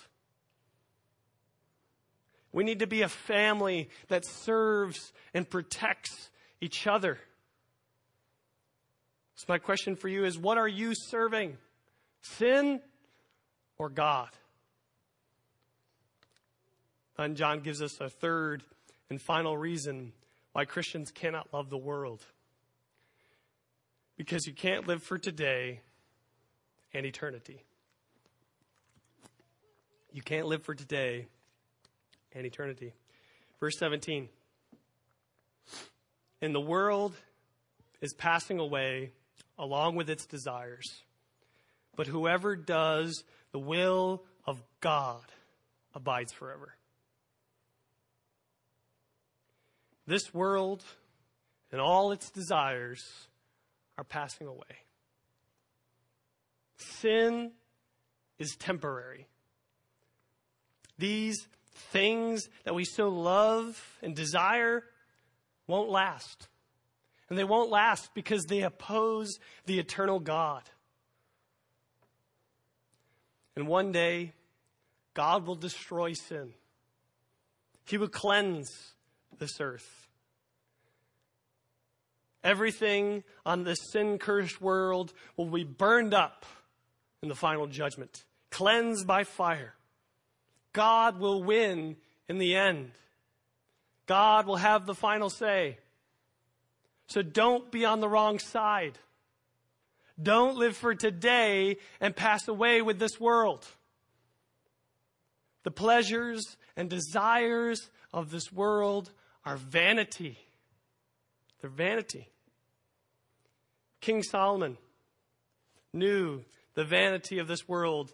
We 2.52 2.62
need 2.62 2.80
to 2.80 2.86
be 2.86 3.00
a 3.00 3.08
family 3.08 3.88
that 4.08 4.26
serves 4.26 5.14
and 5.32 5.48
protects 5.48 6.30
each 6.60 6.86
other. 6.86 7.18
So, 9.36 9.46
my 9.48 9.58
question 9.58 9.96
for 9.96 10.08
you 10.08 10.26
is 10.26 10.38
what 10.38 10.58
are 10.58 10.68
you 10.68 10.92
serving? 10.94 11.56
Sin 12.20 12.80
or 13.78 13.88
God? 13.88 14.28
And 17.20 17.36
John 17.36 17.60
gives 17.60 17.82
us 17.82 18.00
a 18.00 18.08
third 18.08 18.62
and 19.10 19.20
final 19.20 19.56
reason 19.56 20.12
why 20.52 20.64
Christians 20.64 21.10
cannot 21.10 21.52
love 21.52 21.68
the 21.68 21.76
world 21.76 22.24
because 24.16 24.46
you 24.46 24.54
can't 24.54 24.88
live 24.88 25.02
for 25.02 25.18
today 25.18 25.80
and 26.94 27.04
eternity. 27.04 27.62
You 30.12 30.22
can't 30.22 30.46
live 30.46 30.62
for 30.62 30.74
today 30.74 31.26
and 32.32 32.46
eternity. 32.46 32.94
Verse 33.60 33.78
17. 33.78 34.30
And 36.40 36.54
the 36.54 36.60
world 36.60 37.14
is 38.00 38.14
passing 38.14 38.58
away 38.58 39.12
along 39.58 39.94
with 39.94 40.08
its 40.08 40.24
desires. 40.24 41.02
But 41.96 42.06
whoever 42.06 42.56
does 42.56 43.24
the 43.52 43.58
will 43.58 44.24
of 44.46 44.62
God 44.80 45.20
abides 45.94 46.32
forever. 46.32 46.74
This 50.10 50.34
world 50.34 50.84
and 51.70 51.80
all 51.80 52.10
its 52.10 52.32
desires 52.32 53.28
are 53.96 54.02
passing 54.02 54.48
away. 54.48 54.82
Sin 56.78 57.52
is 58.36 58.56
temporary. 58.58 59.28
These 60.98 61.46
things 61.92 62.48
that 62.64 62.74
we 62.74 62.84
so 62.84 63.08
love 63.08 63.80
and 64.02 64.16
desire 64.16 64.82
won't 65.68 65.90
last. 65.90 66.48
And 67.28 67.38
they 67.38 67.44
won't 67.44 67.70
last 67.70 68.12
because 68.12 68.46
they 68.46 68.62
oppose 68.62 69.38
the 69.66 69.78
eternal 69.78 70.18
God. 70.18 70.62
And 73.54 73.68
one 73.68 73.92
day, 73.92 74.32
God 75.14 75.46
will 75.46 75.54
destroy 75.54 76.14
sin. 76.14 76.52
He 77.84 77.96
will 77.96 78.08
cleanse 78.08 78.94
this 79.40 79.60
earth. 79.60 80.06
Everything 82.44 83.24
on 83.44 83.64
this 83.64 83.78
sin 83.92 84.18
cursed 84.18 84.60
world 84.60 85.12
will 85.36 85.46
be 85.46 85.64
burned 85.64 86.14
up 86.14 86.46
in 87.22 87.28
the 87.28 87.34
final 87.34 87.66
judgment, 87.66 88.24
cleansed 88.50 89.06
by 89.06 89.24
fire. 89.24 89.74
God 90.72 91.18
will 91.18 91.42
win 91.42 91.96
in 92.28 92.38
the 92.38 92.54
end. 92.54 92.92
God 94.06 94.46
will 94.46 94.56
have 94.56 94.86
the 94.86 94.94
final 94.94 95.28
say. 95.28 95.78
So 97.08 97.22
don't 97.22 97.70
be 97.70 97.84
on 97.84 98.00
the 98.00 98.08
wrong 98.08 98.38
side. 98.38 98.98
Don't 100.22 100.56
live 100.56 100.76
for 100.76 100.94
today 100.94 101.76
and 102.00 102.14
pass 102.14 102.46
away 102.46 102.82
with 102.82 102.98
this 102.98 103.18
world. 103.18 103.66
The 105.64 105.70
pleasures 105.70 106.56
and 106.76 106.88
desires 106.88 107.90
of 108.12 108.30
this 108.30 108.52
world 108.52 109.10
are 109.44 109.56
vanity. 109.56 110.38
They're 111.60 111.70
vanity. 111.70 112.28
King 114.00 114.22
Solomon 114.22 114.76
knew 115.92 116.42
the 116.74 116.84
vanity 116.84 117.38
of 117.38 117.48
this 117.48 117.68
world 117.68 118.12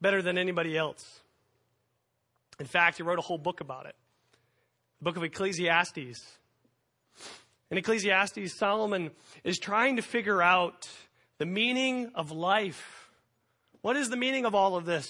better 0.00 0.22
than 0.22 0.38
anybody 0.38 0.76
else. 0.76 1.20
In 2.58 2.66
fact, 2.66 2.96
he 2.96 3.02
wrote 3.02 3.18
a 3.18 3.22
whole 3.22 3.38
book 3.38 3.60
about 3.60 3.86
it. 3.86 3.94
The 4.98 5.04
book 5.04 5.16
of 5.16 5.24
Ecclesiastes. 5.24 6.38
In 7.70 7.78
Ecclesiastes, 7.78 8.56
Solomon 8.56 9.10
is 9.44 9.58
trying 9.58 9.96
to 9.96 10.02
figure 10.02 10.40
out 10.40 10.88
the 11.38 11.46
meaning 11.46 12.12
of 12.14 12.30
life. 12.30 13.10
What 13.82 13.96
is 13.96 14.08
the 14.08 14.16
meaning 14.16 14.46
of 14.46 14.54
all 14.54 14.76
of 14.76 14.84
this? 14.84 15.08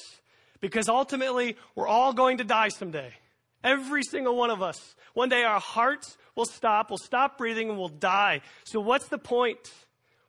Because 0.60 0.88
ultimately, 0.88 1.56
we're 1.74 1.86
all 1.86 2.12
going 2.12 2.38
to 2.38 2.44
die 2.44 2.68
someday. 2.68 3.12
Every 3.66 4.04
single 4.04 4.36
one 4.36 4.50
of 4.50 4.62
us. 4.62 4.94
One 5.12 5.28
day 5.28 5.42
our 5.42 5.58
hearts 5.58 6.16
will 6.36 6.44
stop, 6.44 6.88
we'll 6.88 6.98
stop 6.98 7.36
breathing, 7.36 7.68
and 7.68 7.76
we'll 7.76 7.88
die. 7.88 8.42
So, 8.62 8.78
what's 8.80 9.08
the 9.08 9.18
point? 9.18 9.72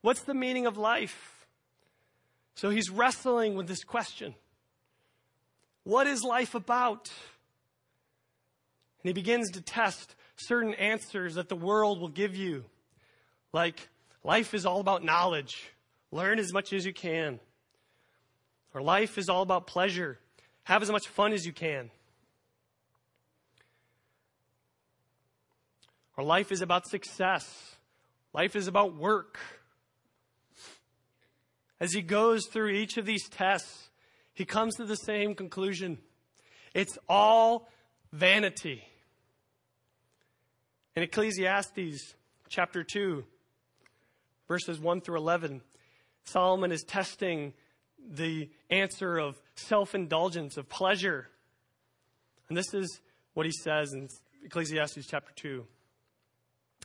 What's 0.02 0.22
the 0.22 0.34
meaning 0.34 0.66
of 0.66 0.76
life? 0.76 1.46
So, 2.56 2.72
he's 2.72 2.90
wrestling 2.90 3.54
with 3.54 3.68
this 3.68 3.84
question 3.84 4.34
What 5.84 6.08
is 6.08 6.24
life 6.24 6.56
about? 6.56 7.12
And 9.04 9.10
he 9.10 9.14
begins 9.14 9.52
to 9.52 9.62
test 9.62 10.16
certain 10.38 10.74
answers 10.74 11.36
that 11.36 11.48
the 11.48 11.56
world 11.56 12.02
will 12.02 12.10
give 12.10 12.36
you. 12.36 12.66
Like, 13.54 13.88
life 14.24 14.56
is 14.56 14.66
all 14.66 14.80
about 14.80 15.04
knowledge, 15.04 15.72
learn 16.12 16.40
as 16.40 16.52
much 16.52 16.74
as 16.74 16.88
you 16.88 16.94
can. 16.94 17.40
Or 18.74 18.82
life 18.82 19.20
is 19.20 19.30
all 19.30 19.44
about 19.44 19.68
pleasure, 19.68 20.18
have 20.64 20.82
as 20.82 20.90
much 20.90 21.08
fun 21.08 21.34
as 21.34 21.46
you 21.46 21.54
can. 21.54 21.92
Our 26.18 26.24
life 26.24 26.52
is 26.52 26.62
about 26.62 26.88
success. 26.88 27.76
Life 28.34 28.56
is 28.56 28.68
about 28.68 28.96
work. 28.96 29.40
As 31.80 31.94
he 31.94 32.02
goes 32.02 32.48
through 32.48 32.70
each 32.70 32.98
of 32.98 33.06
these 33.06 33.30
tests, 33.30 33.90
he 34.34 34.44
comes 34.44 34.76
to 34.76 34.86
the 34.86 34.96
same 34.96 35.36
conclusion. 35.36 36.00
It's 36.74 36.98
all 37.08 37.70
vanity. 38.12 38.84
In 40.96 41.04
Ecclesiastes 41.04 42.16
chapter 42.50 42.84
2, 42.84 43.24
verses 44.48 44.80
1 44.80 45.02
through 45.02 45.18
11, 45.18 45.62
Solomon 46.24 46.72
is 46.72 46.82
testing 46.84 47.54
the 48.10 48.50
answer 48.72 49.18
of 49.20 49.40
self 49.56 49.94
indulgence, 49.94 50.58
of 50.58 50.68
pleasure. 50.68 51.28
And 52.50 52.58
this 52.58 52.74
is 52.74 53.02
what 53.36 53.46
he 53.46 53.52
says 53.52 53.94
in 53.94 54.08
Ecclesiastes 54.44 55.06
chapter 55.08 55.34
2. 55.36 55.66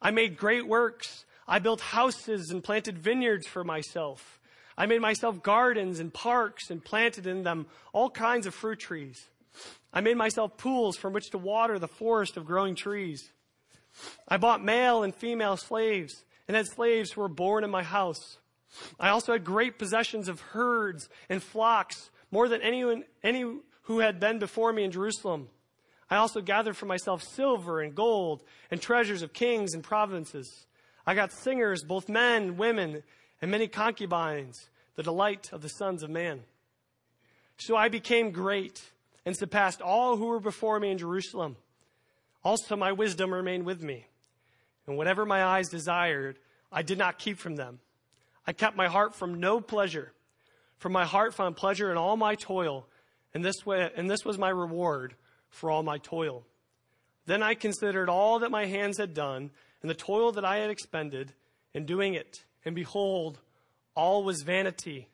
I 0.00 0.10
made 0.10 0.36
great 0.36 0.66
works. 0.66 1.24
I 1.46 1.58
built 1.58 1.80
houses 1.80 2.50
and 2.50 2.62
planted 2.62 2.98
vineyards 2.98 3.46
for 3.46 3.64
myself. 3.64 4.38
I 4.76 4.86
made 4.86 5.00
myself 5.00 5.42
gardens 5.42 5.98
and 5.98 6.14
parks 6.14 6.70
and 6.70 6.84
planted 6.84 7.26
in 7.26 7.42
them 7.42 7.66
all 7.92 8.10
kinds 8.10 8.46
of 8.46 8.54
fruit 8.54 8.78
trees. 8.78 9.28
I 9.92 10.00
made 10.00 10.16
myself 10.16 10.56
pools 10.56 10.96
from 10.96 11.12
which 11.12 11.30
to 11.30 11.38
water 11.38 11.78
the 11.78 11.88
forest 11.88 12.36
of 12.36 12.46
growing 12.46 12.76
trees. 12.76 13.30
I 14.28 14.36
bought 14.36 14.62
male 14.62 15.02
and 15.02 15.14
female 15.14 15.56
slaves 15.56 16.24
and 16.46 16.56
had 16.56 16.66
slaves 16.66 17.12
who 17.12 17.22
were 17.22 17.28
born 17.28 17.64
in 17.64 17.70
my 17.70 17.82
house. 17.82 18.38
I 19.00 19.08
also 19.08 19.32
had 19.32 19.44
great 19.44 19.78
possessions 19.78 20.28
of 20.28 20.40
herds 20.40 21.08
and 21.28 21.42
flocks, 21.42 22.10
more 22.30 22.48
than 22.48 22.62
anyone, 22.62 23.04
any 23.22 23.44
who 23.82 23.98
had 24.00 24.20
been 24.20 24.38
before 24.38 24.72
me 24.72 24.84
in 24.84 24.90
Jerusalem. 24.90 25.48
I 26.10 26.16
also 26.16 26.40
gathered 26.40 26.76
for 26.76 26.86
myself 26.86 27.22
silver 27.22 27.80
and 27.80 27.94
gold 27.94 28.42
and 28.70 28.80
treasures 28.80 29.22
of 29.22 29.32
kings 29.32 29.74
and 29.74 29.84
provinces. 29.84 30.66
I 31.06 31.14
got 31.14 31.32
singers, 31.32 31.84
both 31.84 32.08
men 32.08 32.42
and 32.42 32.58
women, 32.58 33.02
and 33.42 33.50
many 33.50 33.68
concubines, 33.68 34.68
the 34.96 35.02
delight 35.02 35.50
of 35.52 35.62
the 35.62 35.68
sons 35.68 36.02
of 36.02 36.10
man. 36.10 36.42
So 37.58 37.76
I 37.76 37.88
became 37.88 38.30
great 38.30 38.82
and 39.26 39.36
surpassed 39.36 39.82
all 39.82 40.16
who 40.16 40.26
were 40.26 40.40
before 40.40 40.80
me 40.80 40.90
in 40.90 40.98
Jerusalem. 40.98 41.56
Also, 42.42 42.76
my 42.76 42.92
wisdom 42.92 43.32
remained 43.32 43.66
with 43.66 43.82
me. 43.82 44.06
And 44.86 44.96
whatever 44.96 45.26
my 45.26 45.44
eyes 45.44 45.68
desired, 45.68 46.38
I 46.72 46.82
did 46.82 46.96
not 46.96 47.18
keep 47.18 47.38
from 47.38 47.56
them. 47.56 47.80
I 48.46 48.52
kept 48.52 48.76
my 48.76 48.88
heart 48.88 49.14
from 49.14 49.40
no 49.40 49.60
pleasure, 49.60 50.12
for 50.78 50.88
my 50.88 51.04
heart 51.04 51.34
found 51.34 51.56
pleasure 51.56 51.90
in 51.90 51.98
all 51.98 52.16
my 52.16 52.34
toil, 52.34 52.86
and 53.34 53.44
this, 53.44 53.66
way, 53.66 53.90
and 53.94 54.10
this 54.10 54.24
was 54.24 54.38
my 54.38 54.48
reward 54.48 55.14
for 55.50 55.70
all 55.70 55.82
my 55.82 55.98
toil. 55.98 56.44
Then 57.26 57.42
I 57.42 57.54
considered 57.54 58.08
all 58.08 58.38
that 58.38 58.50
my 58.50 58.66
hands 58.66 58.98
had 58.98 59.14
done, 59.14 59.50
and 59.82 59.90
the 59.90 59.94
toil 59.94 60.32
that 60.32 60.44
I 60.44 60.58
had 60.58 60.70
expended 60.70 61.32
in 61.74 61.86
doing 61.86 62.14
it. 62.14 62.44
And 62.64 62.74
behold, 62.74 63.38
all 63.94 64.24
was 64.24 64.42
vanity, 64.42 65.08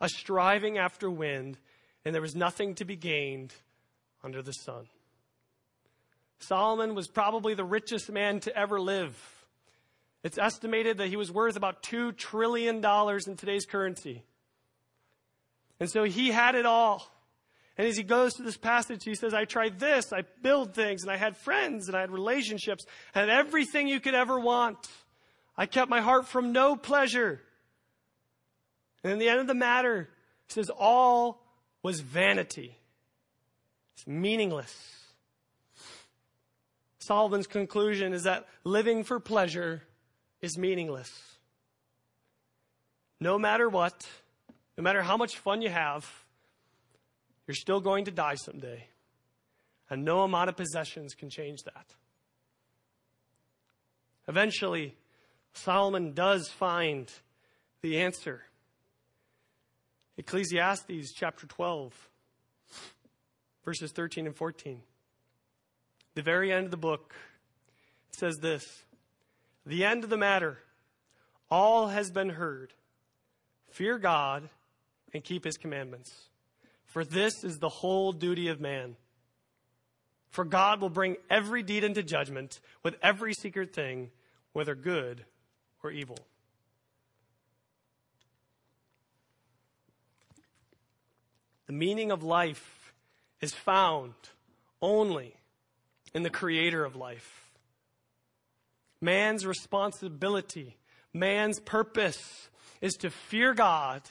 a 0.00 0.08
striving 0.08 0.78
after 0.78 1.10
wind, 1.10 1.58
and 2.04 2.14
there 2.14 2.22
was 2.22 2.34
nothing 2.34 2.74
to 2.76 2.84
be 2.84 2.96
gained 2.96 3.54
under 4.22 4.42
the 4.42 4.52
sun. 4.52 4.88
Solomon 6.38 6.94
was 6.94 7.08
probably 7.08 7.54
the 7.54 7.64
richest 7.64 8.10
man 8.10 8.40
to 8.40 8.56
ever 8.56 8.80
live. 8.80 9.16
It's 10.22 10.38
estimated 10.38 10.98
that 10.98 11.08
he 11.08 11.16
was 11.16 11.30
worth 11.30 11.56
about 11.56 11.82
$2 11.82 12.16
trillion 12.16 12.76
in 12.84 13.36
today's 13.36 13.66
currency. 13.66 14.22
And 15.80 15.90
so 15.90 16.04
he 16.04 16.30
had 16.30 16.54
it 16.54 16.66
all. 16.66 17.10
And 17.76 17.88
as 17.88 17.96
he 17.96 18.04
goes 18.04 18.34
to 18.34 18.42
this 18.42 18.56
passage, 18.56 19.02
he 19.04 19.14
says, 19.16 19.34
I 19.34 19.46
tried 19.46 19.80
this, 19.80 20.12
I 20.12 20.22
built 20.42 20.74
things, 20.74 21.02
and 21.02 21.10
I 21.10 21.16
had 21.16 21.36
friends, 21.36 21.88
and 21.88 21.96
I 21.96 22.00
had 22.00 22.10
relationships, 22.10 22.86
had 23.12 23.28
everything 23.28 23.88
you 23.88 23.98
could 23.98 24.14
ever 24.14 24.38
want. 24.38 24.88
I 25.56 25.66
kept 25.66 25.90
my 25.90 26.00
heart 26.00 26.28
from 26.28 26.52
no 26.52 26.76
pleasure. 26.76 27.40
And 29.02 29.12
in 29.12 29.18
the 29.18 29.28
end 29.28 29.40
of 29.40 29.46
the 29.46 29.54
matter, 29.54 30.08
he 30.46 30.52
says, 30.52 30.70
all 30.70 31.42
was 31.82 32.00
vanity. 32.00 32.76
It's 33.96 34.06
meaningless. 34.06 35.00
Solomon's 36.98 37.46
conclusion 37.46 38.14
is 38.14 38.22
that 38.22 38.46
living 38.64 39.04
for 39.04 39.20
pleasure 39.20 39.82
is 40.40 40.56
meaningless. 40.56 41.12
No 43.20 43.38
matter 43.38 43.68
what, 43.68 44.06
no 44.78 44.82
matter 44.82 45.02
how 45.02 45.16
much 45.16 45.38
fun 45.38 45.60
you 45.60 45.70
have, 45.70 46.23
you're 47.46 47.54
still 47.54 47.80
going 47.80 48.06
to 48.06 48.10
die 48.10 48.34
someday. 48.34 48.86
And 49.90 50.04
no 50.04 50.22
amount 50.22 50.48
of 50.48 50.56
possessions 50.56 51.14
can 51.14 51.28
change 51.28 51.62
that. 51.64 51.86
Eventually, 54.26 54.94
Solomon 55.52 56.14
does 56.14 56.48
find 56.48 57.10
the 57.82 58.00
answer. 58.00 58.42
Ecclesiastes 60.16 61.12
chapter 61.12 61.46
12, 61.46 61.92
verses 63.64 63.92
13 63.92 64.26
and 64.26 64.34
14. 64.34 64.80
The 66.14 66.22
very 66.22 66.52
end 66.52 66.64
of 66.66 66.70
the 66.70 66.76
book 66.76 67.14
says 68.10 68.36
this 68.40 68.84
The 69.66 69.84
end 69.84 70.04
of 70.04 70.10
the 70.10 70.16
matter, 70.16 70.58
all 71.50 71.88
has 71.88 72.10
been 72.10 72.30
heard. 72.30 72.72
Fear 73.70 73.98
God 73.98 74.48
and 75.12 75.22
keep 75.22 75.44
his 75.44 75.56
commandments 75.56 76.28
for 76.94 77.04
this 77.04 77.42
is 77.42 77.58
the 77.58 77.68
whole 77.68 78.12
duty 78.12 78.46
of 78.46 78.60
man. 78.60 78.94
For 80.30 80.44
God 80.44 80.80
will 80.80 80.90
bring 80.90 81.16
every 81.28 81.64
deed 81.64 81.82
into 81.82 82.04
judgment 82.04 82.60
with 82.84 82.94
every 83.02 83.34
secret 83.34 83.74
thing, 83.74 84.12
whether 84.52 84.76
good 84.76 85.24
or 85.82 85.90
evil. 85.90 86.16
The 91.66 91.72
meaning 91.72 92.12
of 92.12 92.22
life 92.22 92.94
is 93.40 93.52
found 93.52 94.14
only 94.80 95.34
in 96.14 96.22
the 96.22 96.30
creator 96.30 96.84
of 96.84 96.94
life. 96.94 97.50
Man's 99.00 99.44
responsibility, 99.44 100.76
man's 101.12 101.58
purpose 101.58 102.50
is 102.80 102.94
to 102.98 103.10
fear 103.10 103.52
God 103.52 104.02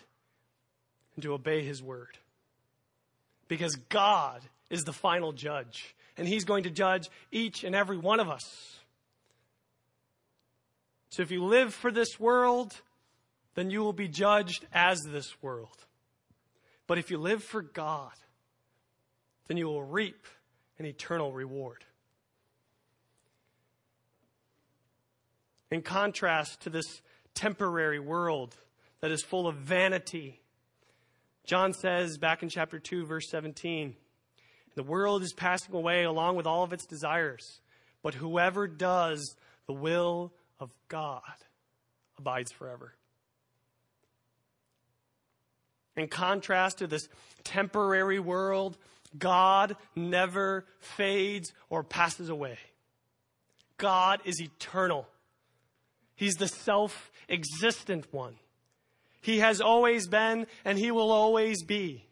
and 1.15 1.23
to 1.23 1.31
obey 1.31 1.63
his 1.63 1.81
word 1.81 2.17
because 3.47 3.75
God 3.89 4.41
is 4.69 4.83
the 4.83 4.93
final 4.93 5.31
judge, 5.31 5.95
and 6.17 6.27
He's 6.27 6.45
going 6.45 6.63
to 6.63 6.69
judge 6.69 7.09
each 7.31 7.63
and 7.63 7.75
every 7.75 7.97
one 7.97 8.19
of 8.19 8.29
us. 8.29 8.79
So 11.09 11.21
if 11.21 11.31
you 11.31 11.43
live 11.43 11.73
for 11.73 11.91
this 11.91 12.19
world, 12.19 12.75
then 13.55 13.69
you 13.69 13.81
will 13.81 13.93
be 13.93 14.07
judged 14.07 14.65
as 14.73 15.01
this 15.03 15.41
world. 15.43 15.85
But 16.87 16.97
if 16.97 17.11
you 17.11 17.17
live 17.17 17.43
for 17.43 17.61
God, 17.61 18.13
then 19.47 19.57
you 19.57 19.67
will 19.67 19.83
reap 19.83 20.25
an 20.79 20.85
eternal 20.85 21.31
reward. 21.31 21.85
In 25.69 25.81
contrast 25.81 26.61
to 26.61 26.69
this 26.69 27.01
temporary 27.33 27.99
world 27.99 28.55
that 29.01 29.11
is 29.11 29.23
full 29.23 29.47
of 29.47 29.55
vanity 29.55 30.39
John 31.45 31.73
says 31.73 32.17
back 32.17 32.41
in 32.41 32.49
chapter 32.49 32.79
2, 32.79 33.05
verse 33.05 33.29
17, 33.29 33.95
the 34.75 34.83
world 34.83 35.23
is 35.23 35.33
passing 35.33 35.75
away 35.75 36.03
along 36.03 36.35
with 36.35 36.47
all 36.47 36.63
of 36.63 36.73
its 36.73 36.85
desires, 36.85 37.59
but 38.01 38.13
whoever 38.13 38.67
does 38.67 39.35
the 39.67 39.73
will 39.73 40.31
of 40.59 40.71
God 40.87 41.21
abides 42.17 42.51
forever. 42.51 42.93
In 45.95 46.07
contrast 46.07 46.79
to 46.79 46.87
this 46.87 47.07
temporary 47.43 48.19
world, 48.19 48.77
God 49.17 49.75
never 49.95 50.65
fades 50.79 51.53
or 51.69 51.83
passes 51.83 52.29
away. 52.29 52.57
God 53.77 54.21
is 54.25 54.41
eternal. 54.41 55.07
He's 56.15 56.35
the 56.35 56.47
self 56.47 57.11
existent 57.29 58.11
one. 58.11 58.35
He 59.23 59.39
has 59.39 59.61
always 59.61 60.07
been 60.07 60.47
and 60.65 60.77
he 60.77 60.91
will 60.91 61.09
always 61.09 61.63
be. 61.63 62.05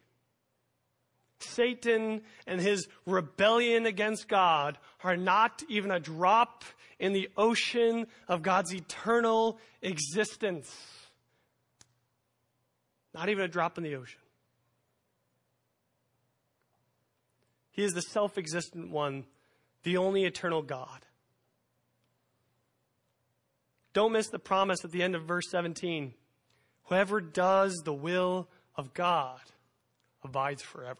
Satan 1.39 2.21
and 2.47 2.61
his 2.61 2.87
rebellion 3.05 3.85
against 3.85 4.29
God 4.29 4.77
are 5.03 5.17
not 5.17 5.61
even 5.67 5.91
a 5.91 5.99
drop 5.99 6.63
in 6.99 7.11
the 7.11 7.29
ocean 7.35 8.07
of 8.29 8.41
God's 8.41 8.73
eternal 8.73 9.59
existence. 9.81 10.73
Not 13.13 13.27
even 13.27 13.43
a 13.43 13.49
drop 13.49 13.77
in 13.77 13.83
the 13.83 13.95
ocean. 13.95 14.21
He 17.71 17.83
is 17.83 17.91
the 17.91 18.01
self 18.01 18.37
existent 18.37 18.89
one, 18.89 19.25
the 19.83 19.97
only 19.97 20.23
eternal 20.23 20.61
God. 20.61 21.05
Don't 23.91 24.13
miss 24.13 24.29
the 24.29 24.39
promise 24.39 24.85
at 24.85 24.91
the 24.91 25.03
end 25.03 25.15
of 25.15 25.23
verse 25.23 25.49
17. 25.49 26.13
Whoever 26.85 27.21
does 27.21 27.81
the 27.85 27.93
will 27.93 28.47
of 28.75 28.93
God 28.93 29.39
abides 30.23 30.61
forever. 30.61 30.99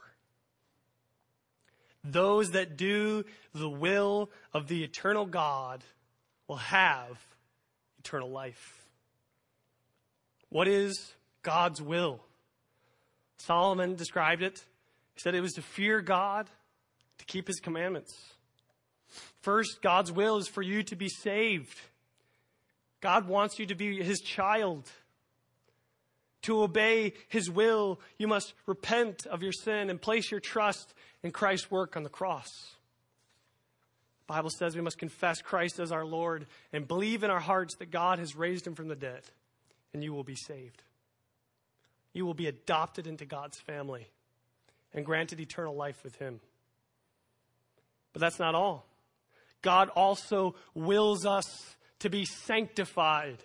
Those 2.04 2.52
that 2.52 2.78
do 2.78 3.26
the 3.54 3.70
will 3.70 4.30
of 4.54 4.68
the 4.68 4.84
eternal 4.84 5.26
God 5.26 5.84
will 6.48 6.58
have 6.58 7.20
eternal 8.00 8.30
life. 8.30 8.86
What 10.50 10.68
is 10.68 11.14
God's 11.44 11.82
will? 11.82 12.20
Solomon 13.38 13.96
described 13.96 14.42
it. 14.42 14.64
He 15.14 15.20
said 15.22 15.36
it 15.36 15.42
was 15.42 15.54
to 15.54 15.62
fear 15.62 16.02
God, 16.02 16.50
to 17.20 17.26
keep 17.26 17.48
his 17.48 17.60
commandments. 17.60 18.14
First, 19.42 19.82
God's 19.82 20.12
will 20.12 20.38
is 20.38 20.48
for 20.48 20.62
you 20.62 20.84
to 20.84 20.96
be 20.96 21.10
saved. 21.10 21.80
God 23.02 23.28
wants 23.28 23.60
you 23.60 23.66
to 23.68 23.76
be 23.76 24.02
his 24.02 24.20
child. 24.20 24.90
To 26.44 26.64
obey 26.64 27.14
his 27.28 27.50
will, 27.50 28.00
you 28.18 28.28
must 28.28 28.54
repent 28.66 29.26
of 29.28 29.44
your 29.44 29.52
sin 29.52 29.90
and 29.90 30.02
place 30.02 30.32
your 30.32 30.40
trust 30.40 30.94
in 31.24 31.32
Christ's 31.32 31.70
work 31.70 31.96
on 31.96 32.04
the 32.04 32.10
cross. 32.10 32.76
The 34.28 34.34
Bible 34.34 34.50
says 34.50 34.76
we 34.76 34.82
must 34.82 34.98
confess 34.98 35.42
Christ 35.42 35.80
as 35.80 35.92
our 35.92 36.06
Lord 36.06 36.48
and 36.74 36.88
believe 36.88 37.24
in 37.24 37.30
our 37.30 37.40
hearts 37.40 37.76
that 37.78 37.92
God 37.92 38.18
has 38.18 38.36
raised 38.36 38.66
him 38.66 38.76
from 38.76 38.88
the 38.88 38.96
dead, 38.96 39.22
and 39.94 40.04
you 40.04 40.14
will 40.14 40.24
be 40.24 40.36
saved. 40.36 40.82
You 42.14 42.26
will 42.26 42.34
be 42.34 42.48
adopted 42.48 43.08
into 43.08 43.26
God's 43.26 43.60
family 43.60 44.08
and 44.94 45.06
granted 45.06 45.40
eternal 45.40 45.76
life 45.76 46.04
with 46.04 46.16
him. 46.16 46.40
But 48.14 48.22
that's 48.22 48.40
not 48.40 48.56
all. 48.56 48.86
God 49.62 49.90
also 49.90 50.56
wills 50.74 51.26
us 51.26 51.76
to 52.00 52.10
be 52.10 52.26
sanctified 52.26 53.38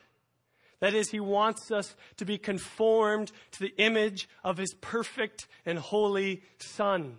that 0.81 0.95
is, 0.95 1.11
he 1.11 1.21
wants 1.21 1.71
us 1.71 1.97
to 2.19 2.25
be 2.25 2.39
conformed 2.39 3.33
to 3.53 3.61
the 3.61 3.75
image 3.79 4.29
of 4.45 4.59
his 4.59 4.75
perfect 4.81 5.49
and 5.65 5.79
holy 5.79 6.43
Son. 6.59 7.19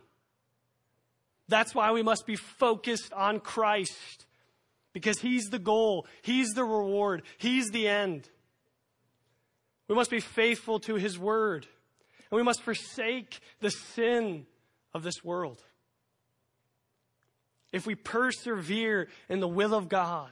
That's 1.48 1.74
why 1.74 1.92
we 1.92 2.04
must 2.04 2.26
be 2.26 2.36
focused 2.36 3.14
on 3.14 3.40
Christ 3.40 4.26
because 4.94 5.20
He's 5.20 5.46
the 5.46 5.60
goal, 5.60 6.08
He's 6.22 6.50
the 6.50 6.64
reward, 6.64 7.22
He's 7.38 7.70
the 7.70 7.88
end. 7.88 8.28
We 9.88 9.96
must 9.96 10.10
be 10.10 10.20
faithful 10.20 10.80
to 10.82 10.96
His 10.96 11.18
word, 11.18 11.68
and 12.30 12.38
we 12.38 12.44
must 12.44 12.62
forsake 12.62 13.40
the 13.60 13.70
sin 13.70 14.46
of 14.94 15.04
this 15.04 15.24
world. 15.24 15.62
If 17.72 17.86
we 17.86 17.96
persevere 17.96 19.08
in 19.30 19.40
the 19.40 19.48
will 19.48 19.74
of 19.74 19.88
God, 19.88 20.32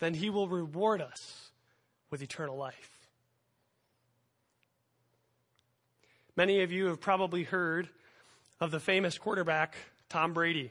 then 0.00 0.14
He 0.14 0.30
will 0.30 0.48
reward 0.48 1.00
us 1.00 1.47
with 2.10 2.22
eternal 2.22 2.56
life. 2.56 2.98
Many 6.36 6.62
of 6.62 6.70
you 6.70 6.86
have 6.86 7.00
probably 7.00 7.42
heard 7.42 7.88
of 8.60 8.70
the 8.70 8.80
famous 8.80 9.18
quarterback, 9.18 9.76
Tom 10.08 10.32
Brady. 10.32 10.70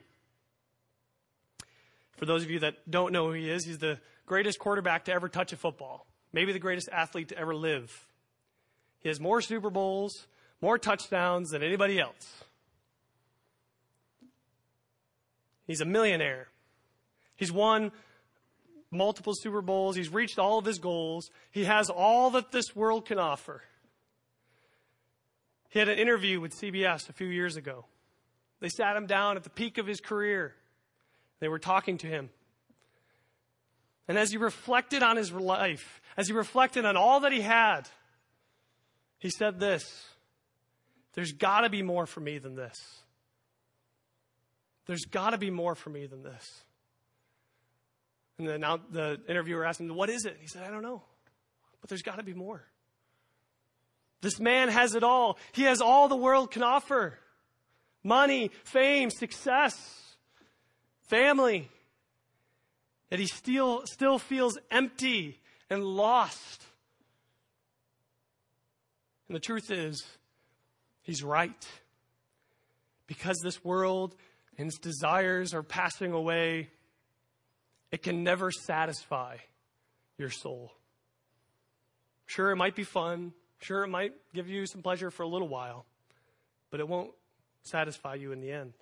For 2.16 2.26
those 2.26 2.44
of 2.44 2.50
you 2.50 2.60
that 2.60 2.90
don't 2.90 3.12
know 3.12 3.28
who 3.28 3.34
he 3.34 3.50
is, 3.50 3.66
he's 3.66 3.78
the 3.78 4.00
greatest 4.26 4.60
quarterback 4.60 5.06
to 5.06 5.14
ever 5.14 5.30
touch 5.30 5.54
a 5.54 5.58
football, 5.58 6.08
maybe 6.34 6.54
the 6.54 6.60
greatest 6.60 6.90
athlete 6.92 7.30
to 7.30 7.38
ever 7.38 7.54
live. 7.54 8.08
He 9.00 9.10
has 9.10 9.20
more 9.20 9.42
Super 9.42 9.70
Bowls, 9.70 10.28
more 10.62 10.78
touchdowns 10.78 11.52
than 11.52 11.62
anybody 11.62 12.00
else. 12.00 12.44
He's 15.66 15.82
a 15.82 15.86
millionaire. 15.86 16.48
He's 17.36 17.52
won 17.52 17.92
multiple 18.92 19.34
Super 19.36 19.62
Bowls. 19.62 19.96
He's 19.96 20.10
reached 20.10 20.40
all 20.40 20.60
of 20.60 20.66
his 20.66 20.80
goals. 20.80 21.30
He 21.52 21.66
has 21.66 21.90
all 21.90 22.32
that 22.32 22.52
this 22.52 22.76
world 22.76 23.06
can 23.06 23.20
offer. 23.20 23.62
He 25.70 25.80
had 25.80 25.90
an 25.90 26.00
interview 26.00 26.40
with 26.40 26.60
CBS 26.60 27.10
a 27.10 27.14
few 27.14 27.28
years 27.28 27.56
ago. 27.56 27.86
They 28.60 28.70
sat 28.70 28.96
him 28.96 29.06
down 29.06 29.38
at 29.38 29.44
the 29.44 29.50
peak 29.50 29.78
of 29.78 29.86
his 29.86 30.00
career. 30.00 30.56
They 31.40 31.48
were 31.48 31.60
talking 31.60 31.98
to 32.00 32.08
him. 32.08 32.30
And 34.08 34.18
as 34.18 34.32
he 34.32 34.38
reflected 34.38 35.04
on 35.04 35.18
his 35.18 35.32
life, 35.32 36.02
as 36.16 36.28
he 36.28 36.34
reflected 36.34 36.86
on 36.86 36.96
all 36.96 37.20
that 37.22 37.34
he 37.34 37.42
had, 37.42 37.82
he 39.20 39.30
said 39.30 39.60
this 39.60 40.06
There's 41.14 41.34
got 41.34 41.62
to 41.62 41.70
be 41.70 41.84
more 41.84 42.06
for 42.06 42.22
me 42.22 42.38
than 42.38 42.56
this. 42.56 42.80
There's 44.86 45.06
got 45.06 45.32
to 45.32 45.38
be 45.38 45.52
more 45.52 45.76
for 45.76 45.90
me 45.90 46.06
than 46.06 46.24
this. 46.24 46.64
And 48.38 48.48
then 48.48 48.62
now 48.62 48.80
the 48.92 49.20
interviewer 49.28 49.66
asked 49.66 49.80
him, 49.80 49.94
What 49.96 50.10
is 50.10 50.26
it? 50.26 50.38
He 50.40 50.48
said, 50.48 50.64
I 50.64 50.72
don't 50.72 50.84
know. 50.84 51.02
But 51.82 51.90
there's 51.90 52.04
got 52.04 52.18
to 52.18 52.24
be 52.24 52.34
more. 52.34 52.64
This 54.22 54.40
man 54.40 54.70
has 54.70 54.96
it 54.96 55.04
all. 55.04 55.38
He 55.52 55.64
has 55.64 55.82
all 55.82 56.08
the 56.08 56.16
world 56.16 56.52
can 56.52 56.64
offer 56.64 57.18
money, 58.04 58.52
fame, 58.64 59.10
success, 59.10 59.76
family. 61.08 61.70
Yet 63.12 63.20
he 63.20 63.28
still, 63.28 63.84
still 63.86 64.20
feels 64.20 64.58
empty 64.72 65.40
and 65.70 65.84
lost. 65.84 66.64
And 69.28 69.36
the 69.36 69.40
truth 69.40 69.72
is, 69.72 70.04
he's 71.04 71.24
right. 71.24 71.68
Because 73.08 73.38
this 73.44 73.64
world 73.64 74.16
and 74.58 74.68
its 74.68 74.80
desires 74.80 75.54
are 75.54 75.64
passing 75.64 76.12
away, 76.12 76.70
it 77.92 78.04
can 78.04 78.24
never 78.24 78.52
satisfy 78.52 79.38
your 80.18 80.30
soul. 80.30 80.72
Sure, 82.26 82.52
it 82.52 82.58
might 82.58 82.76
be 82.76 82.84
fun. 82.84 83.34
Sure, 83.60 83.84
it 83.84 83.88
might 83.88 84.14
give 84.34 84.50
you 84.50 84.66
some 84.68 84.82
pleasure 84.82 85.10
for 85.10 85.24
a 85.24 85.28
little 85.28 85.48
while, 85.48 85.86
but 86.70 86.80
it 86.80 86.88
won't 86.88 87.12
satisfy 87.64 88.16
you 88.16 88.32
in 88.32 88.42
the 88.42 88.52
end. 88.52 88.74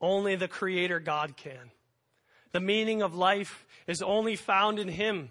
Only 0.00 0.36
the 0.36 0.48
Creator 0.48 1.00
God 1.00 1.36
can. 1.36 1.70
The 2.52 2.60
meaning 2.60 3.02
of 3.02 3.14
life 3.14 3.66
is 3.86 4.02
only 4.02 4.36
found 4.36 4.78
in 4.78 4.88
Him 4.88 5.30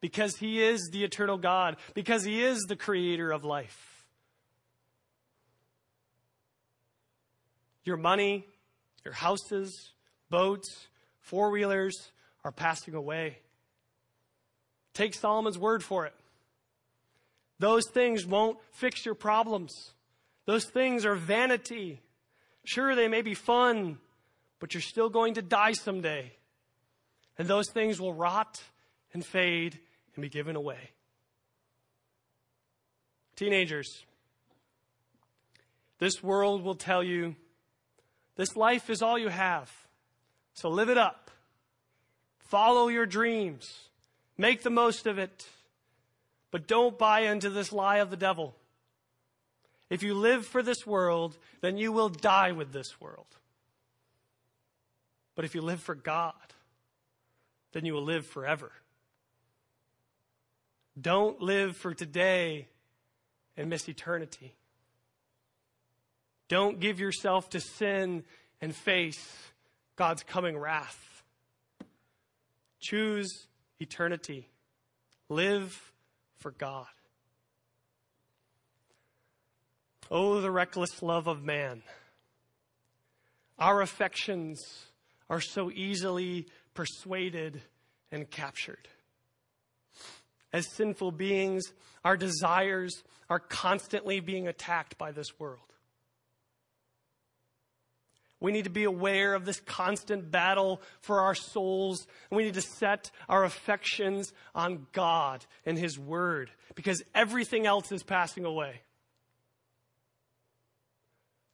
because 0.00 0.36
He 0.36 0.62
is 0.62 0.90
the 0.92 1.04
eternal 1.04 1.38
God, 1.38 1.76
because 1.94 2.24
He 2.24 2.42
is 2.42 2.60
the 2.68 2.76
Creator 2.76 3.32
of 3.32 3.44
life. 3.44 4.06
Your 7.84 7.96
money, 7.96 8.46
your 9.04 9.14
houses, 9.14 9.92
boats, 10.28 10.88
four 11.20 11.50
wheelers 11.50 12.10
are 12.44 12.52
passing 12.52 12.94
away. 12.94 13.38
Take 14.94 15.14
Solomon's 15.14 15.58
word 15.58 15.82
for 15.82 16.06
it. 16.06 16.14
Those 17.58 17.88
things 17.90 18.26
won't 18.26 18.58
fix 18.72 19.04
your 19.04 19.14
problems. 19.14 19.92
Those 20.46 20.64
things 20.64 21.04
are 21.04 21.14
vanity. 21.14 22.00
Sure, 22.64 22.94
they 22.94 23.08
may 23.08 23.22
be 23.22 23.34
fun, 23.34 23.98
but 24.58 24.74
you're 24.74 24.80
still 24.80 25.08
going 25.08 25.34
to 25.34 25.42
die 25.42 25.72
someday. 25.72 26.32
And 27.38 27.46
those 27.46 27.70
things 27.70 28.00
will 28.00 28.14
rot 28.14 28.62
and 29.12 29.24
fade 29.24 29.78
and 30.14 30.22
be 30.22 30.28
given 30.28 30.56
away. 30.56 30.90
Teenagers, 33.36 34.04
this 35.98 36.22
world 36.22 36.62
will 36.62 36.74
tell 36.74 37.02
you 37.02 37.36
this 38.36 38.56
life 38.56 38.90
is 38.90 39.02
all 39.02 39.18
you 39.18 39.28
have. 39.28 39.70
So 40.54 40.68
live 40.68 40.88
it 40.88 40.98
up. 40.98 41.30
Follow 42.38 42.88
your 42.88 43.06
dreams. 43.06 43.88
Make 44.36 44.62
the 44.62 44.70
most 44.70 45.06
of 45.06 45.18
it. 45.18 45.46
But 46.50 46.66
don't 46.66 46.98
buy 46.98 47.20
into 47.20 47.50
this 47.50 47.72
lie 47.72 47.98
of 47.98 48.10
the 48.10 48.16
devil. 48.16 48.56
If 49.88 50.02
you 50.02 50.14
live 50.14 50.46
for 50.46 50.62
this 50.62 50.86
world, 50.86 51.36
then 51.60 51.76
you 51.76 51.92
will 51.92 52.08
die 52.08 52.52
with 52.52 52.72
this 52.72 53.00
world. 53.00 53.26
But 55.34 55.44
if 55.44 55.54
you 55.54 55.62
live 55.62 55.80
for 55.80 55.94
God, 55.94 56.34
then 57.72 57.84
you 57.84 57.94
will 57.94 58.04
live 58.04 58.26
forever. 58.26 58.72
Don't 61.00 61.40
live 61.40 61.76
for 61.76 61.94
today 61.94 62.66
and 63.56 63.70
miss 63.70 63.88
eternity. 63.88 64.54
Don't 66.48 66.80
give 66.80 66.98
yourself 66.98 67.50
to 67.50 67.60
sin 67.60 68.24
and 68.60 68.74
face 68.74 69.49
God's 70.00 70.22
coming 70.22 70.56
wrath. 70.56 71.22
Choose 72.80 73.48
eternity. 73.80 74.48
Live 75.28 75.92
for 76.38 76.52
God. 76.52 76.86
Oh, 80.10 80.40
the 80.40 80.50
reckless 80.50 81.02
love 81.02 81.26
of 81.26 81.42
man. 81.42 81.82
Our 83.58 83.82
affections 83.82 84.86
are 85.28 85.42
so 85.42 85.70
easily 85.70 86.46
persuaded 86.72 87.60
and 88.10 88.30
captured. 88.30 88.88
As 90.50 90.66
sinful 90.72 91.12
beings, 91.12 91.74
our 92.06 92.16
desires 92.16 93.02
are 93.28 93.38
constantly 93.38 94.20
being 94.20 94.48
attacked 94.48 94.96
by 94.96 95.12
this 95.12 95.38
world. 95.38 95.69
We 98.40 98.52
need 98.52 98.64
to 98.64 98.70
be 98.70 98.84
aware 98.84 99.34
of 99.34 99.44
this 99.44 99.60
constant 99.60 100.30
battle 100.30 100.80
for 101.00 101.20
our 101.20 101.34
souls. 101.34 102.06
And 102.30 102.38
we 102.38 102.44
need 102.44 102.54
to 102.54 102.62
set 102.62 103.10
our 103.28 103.44
affections 103.44 104.32
on 104.54 104.86
God 104.92 105.44
and 105.66 105.78
His 105.78 105.98
Word 105.98 106.50
because 106.74 107.02
everything 107.14 107.66
else 107.66 107.92
is 107.92 108.02
passing 108.02 108.46
away. 108.46 108.80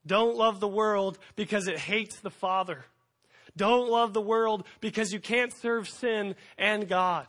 Don't 0.06 0.36
love 0.36 0.60
the 0.60 0.68
world 0.68 1.18
because 1.34 1.66
it 1.66 1.78
hates 1.78 2.20
the 2.20 2.30
Father. 2.30 2.84
Don't 3.56 3.90
love 3.90 4.12
the 4.12 4.20
world 4.20 4.64
because 4.80 5.12
you 5.12 5.18
can't 5.18 5.52
serve 5.52 5.88
sin 5.88 6.36
and 6.56 6.88
God. 6.88 7.26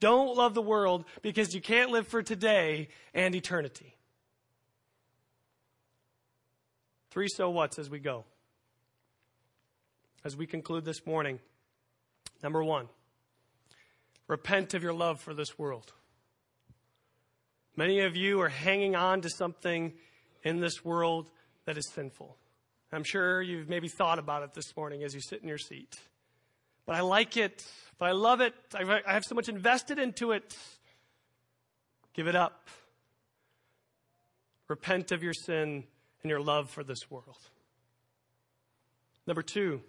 Don't 0.00 0.36
love 0.36 0.54
the 0.54 0.62
world 0.62 1.04
because 1.20 1.54
you 1.54 1.60
can't 1.60 1.90
live 1.90 2.06
for 2.06 2.22
today 2.22 2.88
and 3.12 3.34
eternity. 3.34 3.94
Three 7.10 7.28
so 7.28 7.50
whats 7.50 7.78
as 7.78 7.90
we 7.90 7.98
go 7.98 8.24
as 10.26 10.36
we 10.36 10.44
conclude 10.44 10.84
this 10.84 11.06
morning. 11.06 11.38
Number 12.42 12.64
one, 12.64 12.88
repent 14.26 14.74
of 14.74 14.82
your 14.82 14.92
love 14.92 15.20
for 15.20 15.32
this 15.32 15.56
world. 15.56 15.92
Many 17.76 18.00
of 18.00 18.16
you 18.16 18.40
are 18.40 18.48
hanging 18.48 18.96
on 18.96 19.20
to 19.20 19.30
something 19.30 19.92
in 20.42 20.58
this 20.58 20.84
world 20.84 21.30
that 21.64 21.78
is 21.78 21.88
sinful. 21.92 22.36
I'm 22.90 23.04
sure 23.04 23.40
you've 23.40 23.68
maybe 23.68 23.86
thought 23.86 24.18
about 24.18 24.42
it 24.42 24.52
this 24.52 24.76
morning 24.76 25.04
as 25.04 25.14
you 25.14 25.20
sit 25.20 25.42
in 25.42 25.48
your 25.48 25.58
seat. 25.58 25.96
But 26.86 26.96
I 26.96 27.02
like 27.02 27.36
it, 27.36 27.64
but 27.96 28.06
I 28.06 28.12
love 28.12 28.40
it. 28.40 28.54
I 28.74 29.12
have 29.12 29.24
so 29.24 29.36
much 29.36 29.48
invested 29.48 30.00
into 30.00 30.32
it. 30.32 30.56
Give 32.14 32.26
it 32.26 32.34
up. 32.34 32.68
Repent 34.66 35.12
of 35.12 35.22
your 35.22 35.34
sin 35.34 35.84
and 36.24 36.30
your 36.30 36.40
love 36.40 36.68
for 36.68 36.82
this 36.82 37.08
world. 37.12 37.38
Number 39.24 39.42
two, 39.42 39.82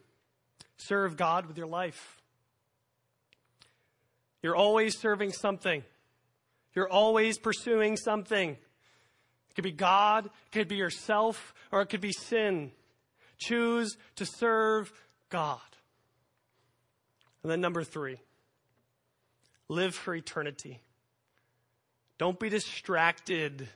serve 0.77 1.17
God 1.17 1.45
with 1.45 1.57
your 1.57 1.67
life. 1.67 2.21
You're 4.41 4.55
always 4.55 4.97
serving 4.97 5.33
something. 5.33 5.83
You're 6.73 6.89
always 6.89 7.37
pursuing 7.37 7.97
something. 7.97 8.51
It 8.51 9.55
could 9.55 9.63
be 9.63 9.71
God, 9.71 10.25
it 10.25 10.51
could 10.51 10.67
be 10.67 10.75
yourself, 10.75 11.53
or 11.71 11.81
it 11.81 11.87
could 11.87 12.01
be 12.01 12.11
sin. 12.11 12.71
Choose 13.37 13.97
to 14.15 14.25
serve 14.25 14.91
God. 15.29 15.59
And 17.43 17.51
then 17.51 17.61
number 17.61 17.83
three, 17.83 18.19
live 19.69 19.95
for 19.95 20.13
eternity. 20.13 20.81
Don't 22.17 22.39
be 22.39 22.49
distracted 22.49 23.67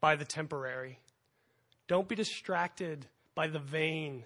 by 0.00 0.16
the 0.16 0.24
temporary. 0.24 0.98
Don't 1.88 2.08
be 2.08 2.14
distracted 2.14 3.06
by 3.34 3.46
the 3.46 3.58
vain. 3.58 4.24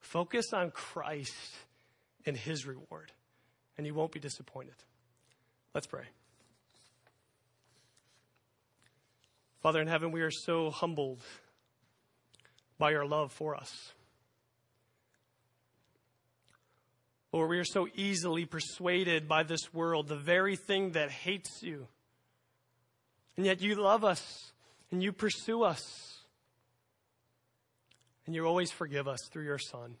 Focus 0.00 0.52
on 0.52 0.70
Christ 0.70 1.34
and 2.24 2.36
his 2.36 2.66
reward, 2.66 3.12
and 3.76 3.86
you 3.86 3.94
won't 3.94 4.12
be 4.12 4.20
disappointed. 4.20 4.74
Let's 5.74 5.86
pray. 5.86 6.04
Father 9.60 9.80
in 9.80 9.88
heaven, 9.88 10.12
we 10.12 10.22
are 10.22 10.30
so 10.30 10.70
humbled 10.70 11.20
by 12.78 12.90
your 12.92 13.04
love 13.04 13.32
for 13.32 13.56
us. 13.56 13.92
Lord, 17.32 17.50
we 17.50 17.58
are 17.58 17.64
so 17.64 17.88
easily 17.94 18.46
persuaded 18.46 19.28
by 19.28 19.42
this 19.42 19.74
world, 19.74 20.08
the 20.08 20.16
very 20.16 20.56
thing 20.56 20.92
that 20.92 21.10
hates 21.10 21.62
you. 21.62 21.86
And 23.36 23.44
yet 23.44 23.60
you 23.60 23.74
love 23.74 24.04
us 24.04 24.52
and 24.90 25.02
you 25.02 25.12
pursue 25.12 25.62
us. 25.62 26.17
And 28.28 28.34
you 28.34 28.44
always 28.44 28.70
forgive 28.70 29.08
us 29.08 29.22
through 29.32 29.44
your 29.44 29.56
Son. 29.56 29.94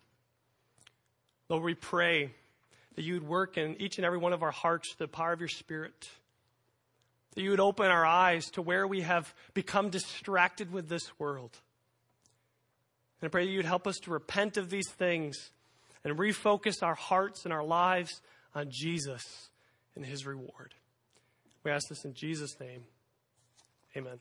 Lord, 1.48 1.62
we 1.62 1.72
pray 1.72 2.34
that 2.94 3.02
you 3.02 3.14
would 3.14 3.26
work 3.26 3.56
in 3.56 3.80
each 3.80 3.96
and 3.96 4.04
every 4.04 4.18
one 4.18 4.34
of 4.34 4.42
our 4.42 4.50
hearts 4.50 4.94
the 4.96 5.08
power 5.08 5.32
of 5.32 5.40
your 5.40 5.48
Spirit. 5.48 6.10
That 7.34 7.40
you 7.40 7.48
would 7.48 7.58
open 7.58 7.86
our 7.86 8.04
eyes 8.04 8.50
to 8.50 8.60
where 8.60 8.86
we 8.86 9.00
have 9.00 9.34
become 9.54 9.88
distracted 9.88 10.70
with 10.70 10.90
this 10.90 11.18
world. 11.18 11.56
And 13.22 13.28
I 13.28 13.30
pray 13.30 13.46
that 13.46 13.50
you'd 13.50 13.64
help 13.64 13.86
us 13.86 13.96
to 14.00 14.10
repent 14.10 14.58
of 14.58 14.68
these 14.68 14.90
things 14.90 15.50
and 16.04 16.18
refocus 16.18 16.82
our 16.82 16.96
hearts 16.96 17.46
and 17.46 17.54
our 17.54 17.64
lives 17.64 18.20
on 18.54 18.66
Jesus 18.68 19.48
and 19.96 20.04
his 20.04 20.26
reward. 20.26 20.74
We 21.64 21.70
ask 21.70 21.88
this 21.88 22.04
in 22.04 22.12
Jesus' 22.12 22.60
name. 22.60 22.82
Amen. 23.96 24.18